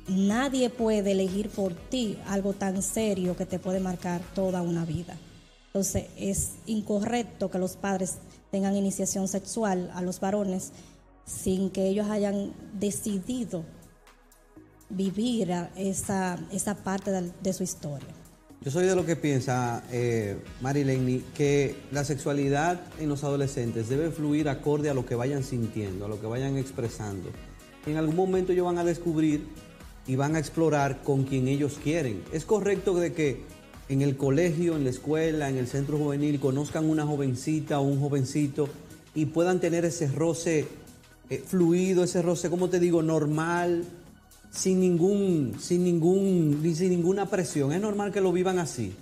nadie 0.07 0.69
puede 0.69 1.13
elegir 1.13 1.49
por 1.49 1.73
ti 1.73 2.19
algo 2.27 2.53
tan 2.53 2.83
serio 2.83 3.39
que 3.39 3.47
te 3.47 3.59
puede 3.59 3.81
marcar 3.81 4.21
toda 4.35 4.61
una 4.61 4.85
vida. 4.85 5.17
Entonces, 5.69 6.09
es 6.19 6.57
incorrecto 6.67 7.51
que 7.51 7.59
los 7.59 7.75
padres 7.77 8.19
tengan 8.51 8.77
iniciación 8.77 9.29
sexual 9.29 9.91
a 9.95 10.03
los 10.03 10.21
varones 10.21 10.73
sin 11.29 11.71
que 11.71 11.89
ellos 11.89 12.09
hayan 12.09 12.55
decidido 12.73 13.65
vivir 14.89 15.51
esa, 15.77 16.39
esa 16.51 16.75
parte 16.75 17.11
de, 17.11 17.53
su 17.53 17.63
historia. 17.63 18.09
Yo 18.63 18.71
soy 18.71 18.87
de 18.87 18.97
lo 18.97 19.05
que 19.05 19.15
piensa, 19.15 19.85
eh, 19.93 20.39
que 21.35 21.77
la 21.93 22.05
sexualidad 22.05 22.81
en 22.99 23.09
los 23.09 23.23
adolescentes 23.23 23.89
debe 23.89 24.11
fluir 24.11 24.49
acorde 24.49 24.89
a 24.89 24.95
lo 24.95 25.05
que 25.05 25.15
vayan 25.15 25.45
sintiendo, 25.45 26.07
a 26.07 26.09
lo 26.09 26.21
que 26.21 26.27
vayan 26.27 26.57
expresando. 26.57 27.31
En 27.87 27.97
algún 27.99 28.17
momento 28.17 28.53
ellos 28.53 28.65
van 28.65 28.79
a 28.79 28.85
descubrir 28.85 29.47
y 30.07 30.17
van 30.17 30.35
a 30.35 30.39
explorar 30.39 31.03
con 31.03 31.25
quien 31.25 31.47
ellos 31.47 31.79
quieren. 31.83 32.23
Es 32.33 32.47
correcto 32.47 32.95
de 32.95 33.13
que 33.13 33.43
en 33.91 34.01
el 34.03 34.17
colegio, 34.17 34.77
en 34.77 34.85
la 34.85 34.91
escuela, 34.91 35.51
en 35.51 35.59
el 35.59 35.67
centro 35.67 35.99
juvenil, 35.99 36.41
conozcan 36.41 36.89
una 36.89 37.07
jovencita 37.07 37.79
o 37.79 37.83
un 37.83 38.01
jovencito 38.01 38.69
y 39.15 39.27
puedan 39.27 39.61
tener 39.61 39.85
ese 39.85 40.09
roce 40.09 40.67
eh, 41.31 41.43
fluido, 41.47 42.05
ese 42.05 42.23
roce, 42.23 42.51
como 42.51 42.69
te 42.69 42.81
digo, 42.81 43.03
normal, 43.03 43.85
sin 44.51 44.81
ningún, 44.81 45.57
sin 45.61 45.85
ningún, 45.85 46.63
ni 46.63 46.75
sin 46.75 46.91
ninguna 46.91 47.27
presión. 47.27 47.73
Es 47.73 47.81
normal 47.81 48.13
que 48.13 48.21
lo 48.21 48.33
vivan 48.33 48.59
así. 48.59 48.95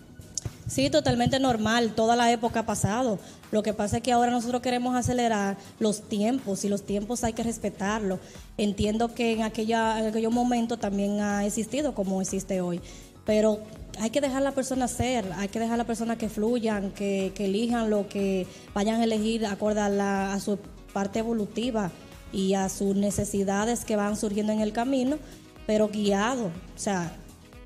Sí, 0.68 0.90
totalmente 0.90 1.38
normal, 1.38 1.92
toda 1.94 2.16
la 2.16 2.32
época 2.32 2.60
ha 2.60 2.66
pasado. 2.66 3.20
Lo 3.52 3.62
que 3.62 3.72
pasa 3.72 3.98
es 3.98 4.02
que 4.02 4.10
ahora 4.10 4.32
nosotros 4.32 4.60
queremos 4.62 4.96
acelerar 4.96 5.56
los 5.78 6.02
tiempos 6.08 6.64
y 6.64 6.68
los 6.68 6.82
tiempos 6.84 7.22
hay 7.22 7.34
que 7.34 7.44
respetarlos. 7.44 8.18
Entiendo 8.58 9.14
que 9.14 9.32
en, 9.34 9.42
aquella, 9.44 10.00
en 10.00 10.06
aquellos 10.06 10.32
momentos 10.32 10.80
también 10.80 11.20
ha 11.20 11.46
existido 11.46 11.94
como 11.94 12.20
existe 12.20 12.60
hoy, 12.60 12.80
pero 13.24 13.60
hay 14.00 14.10
que 14.10 14.20
dejar 14.20 14.38
a 14.38 14.40
la 14.46 14.52
persona 14.52 14.88
ser, 14.88 15.24
hay 15.36 15.46
que 15.48 15.60
dejar 15.60 15.74
a 15.74 15.78
la 15.78 15.84
persona 15.86 16.18
que 16.18 16.28
fluyan, 16.28 16.90
que, 16.90 17.30
que 17.36 17.44
elijan 17.44 17.88
lo 17.88 18.08
que 18.08 18.48
vayan 18.74 19.00
a 19.00 19.04
elegir 19.04 19.46
acorde 19.46 19.80
a, 19.80 19.88
la- 19.88 20.34
a 20.34 20.40
su 20.40 20.58
parte 20.92 21.20
evolutiva 21.20 21.92
y 22.32 22.54
a 22.54 22.68
sus 22.68 22.96
necesidades 22.96 23.84
que 23.84 23.96
van 23.96 24.16
surgiendo 24.16 24.52
en 24.52 24.60
el 24.60 24.72
camino, 24.72 25.18
pero 25.66 25.88
guiado. 25.88 26.46
O 26.46 26.78
sea, 26.78 27.16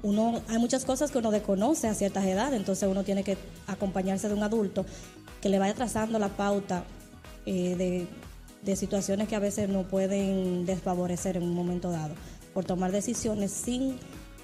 uno 0.02 0.42
hay 0.48 0.58
muchas 0.58 0.84
cosas 0.84 1.10
que 1.10 1.18
uno 1.18 1.30
desconoce 1.30 1.88
a 1.88 1.94
ciertas 1.94 2.24
edades, 2.24 2.58
entonces 2.58 2.88
uno 2.88 3.04
tiene 3.04 3.24
que 3.24 3.36
acompañarse 3.66 4.28
de 4.28 4.34
un 4.34 4.42
adulto 4.42 4.86
que 5.40 5.48
le 5.48 5.58
vaya 5.58 5.74
trazando 5.74 6.18
la 6.18 6.28
pauta 6.28 6.84
eh, 7.46 7.74
de, 7.76 8.06
de 8.62 8.76
situaciones 8.76 9.28
que 9.28 9.36
a 9.36 9.40
veces 9.40 9.68
no 9.68 9.88
pueden 9.88 10.66
desfavorecer 10.66 11.36
en 11.36 11.44
un 11.44 11.54
momento 11.54 11.90
dado, 11.90 12.14
por 12.54 12.64
tomar 12.64 12.92
decisiones 12.92 13.50
sin 13.50 13.92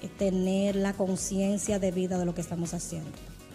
eh, 0.01 0.09
tener 0.17 0.75
la 0.75 0.93
conciencia 0.93 1.79
debida 1.79 2.17
de 2.17 2.25
lo 2.25 2.33
que 2.35 2.41
estamos 2.41 2.73
haciendo. 2.73 3.09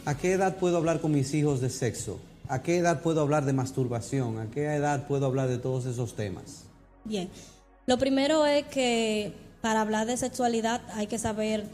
¿A 0.05 0.16
qué 0.16 0.33
edad 0.33 0.57
puedo 0.57 0.77
hablar 0.77 1.01
con 1.01 1.12
mis 1.12 1.33
hijos 1.35 1.61
de 1.61 1.70
sexo? 1.70 2.18
¿A 2.48 2.62
qué 2.62 2.78
edad 2.78 3.02
puedo 3.02 3.20
hablar 3.20 3.44
de 3.44 3.52
masturbación? 3.52 4.38
¿A 4.38 4.50
qué 4.50 4.64
edad 4.64 5.07
puedo 5.07 5.26
hablar 5.26 5.48
de 5.48 5.59
todos 5.59 5.87
esos 5.87 6.14
temas? 6.14 6.64
Bien, 7.05 7.31
lo 7.87 7.98
primero 7.98 8.46
es 8.46 8.66
que 8.66 9.33
para 9.61 9.81
hablar 9.81 10.07
de 10.07 10.16
sexualidad 10.16 10.83
hay 10.94 11.07
que 11.07 11.18
saber 11.18 11.64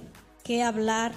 qué 0.45 0.63
hablar 0.63 1.13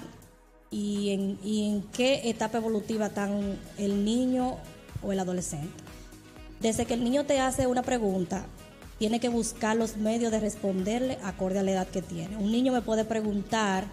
y 0.70 1.10
en, 1.10 1.82
qué 1.92 2.30
etapa 2.30 2.58
evolutiva 2.58 3.06
están 3.06 3.58
el 3.78 4.04
niño 4.04 4.56
o 5.02 5.12
el 5.12 5.20
adolescente. 5.20 5.68
Desde 6.60 6.86
que 6.86 6.94
el 6.94 7.04
niño 7.04 7.26
te 7.26 7.40
hace 7.40 7.66
una 7.66 7.82
pregunta, 7.82 8.46
tiene 8.98 9.20
que 9.20 9.28
buscar 9.28 9.76
los 9.76 9.96
medios 9.96 10.32
de 10.32 10.40
responderle 10.40 11.18
acorde 11.22 11.58
a 11.58 11.62
la 11.62 11.72
edad 11.72 11.88
que 11.88 12.02
tiene. 12.02 12.36
Un 12.36 12.52
niño 12.52 12.72
me 12.72 12.82
puede 12.82 13.04
preguntar 13.04 13.84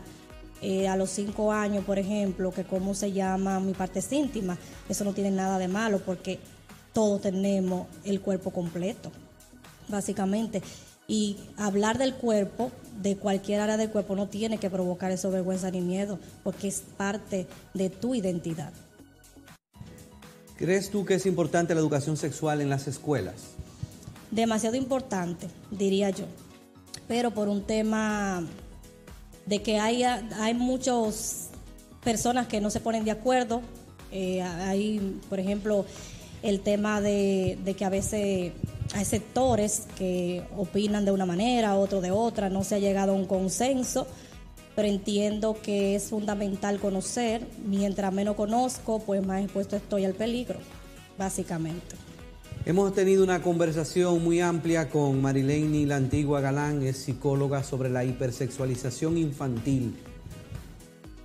eh, 0.61 0.87
a 0.87 0.95
los 0.95 1.09
cinco 1.09 1.51
años, 1.51 1.83
por 1.85 1.99
ejemplo, 1.99 2.51
que 2.51 2.63
cómo 2.63 2.93
se 2.93 3.11
llama 3.11 3.59
mi 3.59 3.73
parte 3.73 4.03
íntima. 4.11 4.57
Eso 4.87 5.03
no 5.03 5.13
tiene 5.13 5.31
nada 5.31 5.57
de 5.57 5.67
malo 5.67 5.99
porque 5.99 6.39
todos 6.93 7.21
tenemos 7.21 7.87
el 8.03 8.21
cuerpo 8.21 8.51
completo, 8.51 9.11
básicamente. 9.87 10.61
Y 11.07 11.37
hablar 11.57 11.97
del 11.97 12.13
cuerpo, 12.13 12.71
de 13.01 13.17
cualquier 13.17 13.61
área 13.61 13.77
del 13.77 13.89
cuerpo, 13.89 14.15
no 14.15 14.27
tiene 14.27 14.57
que 14.59 14.69
provocar 14.69 15.11
eso 15.11 15.31
vergüenza 15.31 15.71
ni 15.71 15.81
miedo, 15.81 16.19
porque 16.43 16.67
es 16.67 16.83
parte 16.97 17.47
de 17.73 17.89
tu 17.89 18.13
identidad. 18.13 18.71
¿Crees 20.55 20.91
tú 20.91 21.05
que 21.05 21.15
es 21.15 21.25
importante 21.25 21.73
la 21.73 21.79
educación 21.79 22.17
sexual 22.17 22.61
en 22.61 22.69
las 22.69 22.87
escuelas? 22.87 23.55
demasiado 24.31 24.75
importante, 24.75 25.47
diría 25.71 26.09
yo. 26.09 26.25
Pero 27.07 27.31
por 27.31 27.47
un 27.47 27.63
tema 27.63 28.43
de 29.49 29.63
que 29.63 29.79
hay, 29.79 30.03
hay 30.03 30.53
muchas 30.53 31.49
personas 32.03 32.47
que 32.47 32.61
no 32.61 32.69
se 32.69 32.79
ponen 32.79 33.03
de 33.03 33.11
acuerdo. 33.11 33.61
Eh, 34.11 34.41
hay, 34.41 35.19
por 35.27 35.39
ejemplo, 35.39 35.85
el 36.43 36.61
tema 36.61 37.01
de, 37.01 37.57
de 37.65 37.73
que 37.73 37.83
a 37.83 37.89
veces 37.89 38.53
hay 38.93 39.05
sectores 39.05 39.87
que 39.97 40.43
opinan 40.55 41.03
de 41.03 41.11
una 41.11 41.25
manera, 41.25 41.75
otro 41.75 41.99
de 41.99 42.11
otra, 42.11 42.49
no 42.49 42.63
se 42.63 42.75
ha 42.75 42.79
llegado 42.79 43.11
a 43.13 43.15
un 43.15 43.25
consenso, 43.25 44.05
pero 44.75 44.87
entiendo 44.87 45.57
que 45.61 45.95
es 45.95 46.09
fundamental 46.09 46.79
conocer. 46.79 47.41
Mientras 47.65 48.13
menos 48.13 48.35
conozco, 48.35 48.99
pues 48.99 49.25
más 49.25 49.43
expuesto 49.43 49.75
estoy 49.75 50.05
al 50.05 50.13
peligro, 50.13 50.59
básicamente. 51.17 51.95
Hemos 52.69 52.93
tenido 52.93 53.23
una 53.23 53.41
conversación 53.41 54.23
muy 54.23 54.41
amplia 54.41 54.91
con 54.91 55.23
Marilene 55.23 55.87
la 55.87 55.95
antigua 55.95 56.39
Galán, 56.39 56.83
es 56.83 56.97
psicóloga 56.97 57.63
sobre 57.63 57.89
la 57.89 58.05
hipersexualización 58.05 59.17
infantil. 59.17 59.95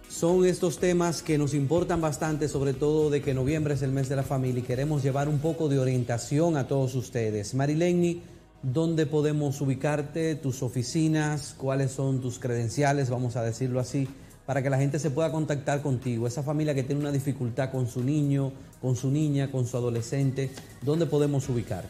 Son 0.09 0.47
estos 0.47 0.79
temas 0.79 1.23
que 1.23 1.37
nos 1.37 1.53
importan 1.53 2.01
bastante, 2.01 2.49
sobre 2.49 2.73
todo 2.73 3.11
de 3.11 3.21
que 3.21 3.35
noviembre 3.35 3.75
es 3.75 3.83
el 3.83 3.93
mes 3.93 4.09
de 4.09 4.17
la 4.17 4.23
familia 4.23 4.61
y 4.61 4.63
queremos 4.63 5.03
llevar 5.03 5.29
un 5.29 5.39
poco 5.39 5.69
de 5.69 5.79
orientación 5.79 6.57
a 6.57 6.67
todos 6.67 6.95
ustedes. 6.95 7.53
Marilene, 7.53 8.23
dónde 8.63 9.05
podemos 9.05 9.61
ubicarte, 9.61 10.37
tus 10.37 10.63
oficinas, 10.63 11.55
cuáles 11.59 11.93
son 11.93 12.23
tus 12.23 12.39
credenciales, 12.39 13.11
vamos 13.11 13.37
a 13.37 13.43
decirlo 13.43 13.81
así, 13.81 14.09
para 14.47 14.63
que 14.63 14.71
la 14.71 14.79
gente 14.79 14.99
se 14.99 15.11
pueda 15.11 15.33
contactar 15.33 15.83
contigo. 15.83 16.27
Esa 16.27 16.43
familia 16.43 16.75
que 16.75 16.83
tiene 16.83 17.01
una 17.01 17.13
dificultad 17.13 17.71
con 17.71 17.89
su 17.89 18.03
niño, 18.03 18.53
con 18.81 18.97
su 18.97 19.11
niña, 19.11 19.51
con 19.51 19.67
su 19.67 19.77
adolescente, 19.77 20.51
¿dónde 20.83 21.07
podemos 21.07 21.49
ubicarte? 21.49 21.89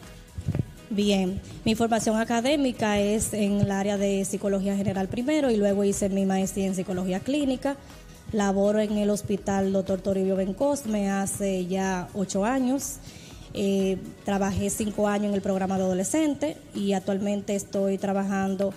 Bien, 0.89 1.41
mi 1.65 1.75
formación 1.75 2.17
académica 2.17 2.99
es 2.99 3.33
en 3.33 3.61
el 3.61 3.71
área 3.71 3.97
de 3.97 4.23
psicología 4.23 4.77
general 4.77 5.07
primero 5.07 5.49
y 5.49 5.57
luego 5.57 5.83
hice 5.83 6.09
mi 6.09 6.25
maestría 6.25 6.67
en 6.67 6.75
psicología 6.75 7.19
clínica. 7.19 7.75
Laboro 8.31 8.79
en 8.79 8.97
el 8.97 9.09
hospital 9.09 9.71
Dr. 9.73 10.01
Toribio 10.01 10.35
Bencosme 10.35 11.09
hace 11.09 11.65
ya 11.65 12.07
ocho 12.13 12.45
años. 12.45 12.97
Eh, 13.53 13.97
trabajé 14.25 14.69
cinco 14.69 15.07
años 15.07 15.27
en 15.29 15.33
el 15.33 15.41
programa 15.41 15.77
de 15.77 15.83
adolescente 15.83 16.57
y 16.73 16.93
actualmente 16.93 17.55
estoy 17.55 17.97
trabajando 17.97 18.73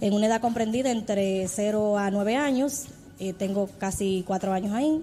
en 0.00 0.14
una 0.14 0.26
edad 0.26 0.40
comprendida 0.40 0.90
entre 0.90 1.46
0 1.46 1.98
a 1.98 2.10
9 2.10 2.36
años. 2.36 2.86
Eh, 3.22 3.32
tengo 3.32 3.68
casi 3.78 4.24
cuatro 4.26 4.52
años 4.52 4.72
ahí. 4.72 5.00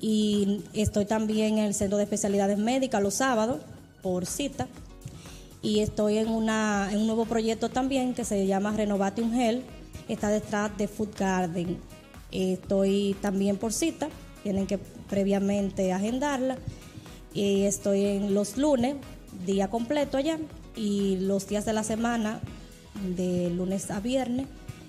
Y 0.00 0.62
estoy 0.72 1.04
también 1.04 1.58
en 1.58 1.64
el 1.64 1.74
centro 1.74 1.98
de 1.98 2.04
especialidades 2.04 2.58
médicas 2.58 3.02
los 3.02 3.14
sábados 3.14 3.58
por 4.02 4.24
cita 4.24 4.68
y 5.62 5.80
estoy 5.80 6.18
en, 6.18 6.28
una, 6.28 6.88
en 6.92 7.00
un 7.00 7.06
nuevo 7.06 7.24
proyecto 7.24 7.70
también 7.70 8.14
que 8.14 8.24
se 8.24 8.46
llama 8.46 8.70
Renovate 8.76 9.22
un 9.22 9.32
Gel, 9.32 9.64
está 10.08 10.28
detrás 10.28 10.78
de 10.78 10.86
Food 10.86 11.16
Garden. 11.18 11.78
Estoy 12.30 13.16
también 13.20 13.56
por 13.56 13.72
cita, 13.72 14.08
tienen 14.44 14.68
que 14.68 14.78
previamente 14.78 15.92
agendarla. 15.92 16.56
Y 17.34 17.62
estoy 17.64 18.04
en 18.04 18.32
los 18.32 18.56
lunes, 18.56 18.94
día 19.44 19.68
completo 19.68 20.18
allá, 20.18 20.38
y 20.76 21.16
los 21.16 21.48
días 21.48 21.64
de 21.64 21.72
la 21.72 21.82
semana, 21.82 22.40
de 23.16 23.50
lunes 23.50 23.90
a 23.90 23.98
viernes, 23.98 24.46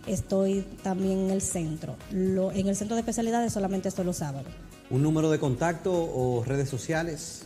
estoy 0.10 0.66
también 0.84 1.20
en 1.20 1.30
el 1.32 1.42
centro. 1.42 1.96
Lo, 2.12 2.52
en 2.52 2.68
el 2.68 2.76
centro 2.76 2.96
de 2.96 3.02
especialidades 3.02 3.54
solamente 3.54 3.90
estoy 3.90 4.06
los 4.06 4.18
sábados. 4.18 4.52
¿Un 4.90 5.04
número 5.04 5.30
de 5.30 5.38
contacto 5.40 5.94
o 5.94 6.44
redes 6.44 6.70
sociales? 6.70 7.44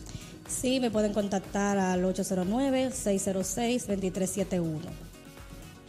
Sí, 0.48 0.80
me 0.80 0.90
pueden 0.90 1.12
contactar 1.12 1.76
al 1.78 2.02
809-606-2371. 2.04 4.80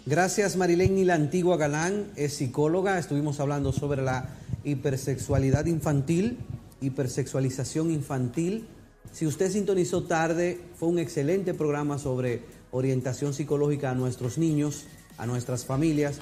Gracias 0.05 0.55
Marilene 0.55 1.01
y 1.01 1.05
la 1.05 1.15
antigua 1.15 1.57
Galán, 1.57 2.11
es 2.15 2.35
psicóloga. 2.35 2.99
Estuvimos 2.99 3.39
hablando 3.39 3.71
sobre 3.71 4.03
la 4.03 4.29
hipersexualidad 4.63 5.65
infantil, 5.65 6.37
hipersexualización 6.81 7.89
infantil. 7.91 8.67
Si 9.11 9.25
usted 9.25 9.51
sintonizó 9.51 10.03
tarde, 10.03 10.61
fue 10.75 10.89
un 10.89 10.99
excelente 10.99 11.53
programa 11.53 11.97
sobre 11.97 12.43
orientación 12.71 13.33
psicológica 13.33 13.91
a 13.91 13.95
nuestros 13.95 14.37
niños, 14.37 14.85
a 15.17 15.25
nuestras 15.25 15.65
familias. 15.65 16.19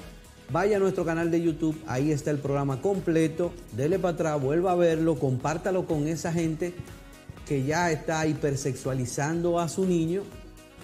Vaya 0.50 0.76
a 0.76 0.80
nuestro 0.80 1.04
canal 1.04 1.30
de 1.30 1.42
YouTube, 1.42 1.80
ahí 1.86 2.12
está 2.12 2.30
el 2.30 2.38
programa 2.38 2.80
completo. 2.80 3.52
Dele 3.72 3.98
para 3.98 4.14
atrás, 4.14 4.40
vuelva 4.40 4.72
a 4.72 4.76
verlo, 4.76 5.18
compártalo 5.18 5.86
con 5.86 6.06
esa 6.06 6.32
gente 6.32 6.74
que 7.46 7.64
ya 7.64 7.90
está 7.90 8.26
hipersexualizando 8.26 9.58
a 9.58 9.68
su 9.68 9.86
niño, 9.86 10.22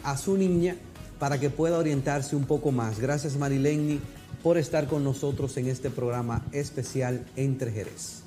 a 0.02 0.16
su 0.16 0.36
niña, 0.36 0.76
para 1.18 1.38
que 1.38 1.50
pueda 1.50 1.78
orientarse 1.78 2.34
un 2.36 2.44
poco 2.44 2.72
más. 2.72 2.98
Gracias 2.98 3.36
Marileni 3.36 4.00
por 4.42 4.56
estar 4.56 4.86
con 4.86 5.04
nosotros 5.04 5.56
en 5.58 5.68
este 5.68 5.90
programa 5.90 6.44
especial 6.52 7.26
Entre 7.36 7.70
Jerez. 7.70 8.19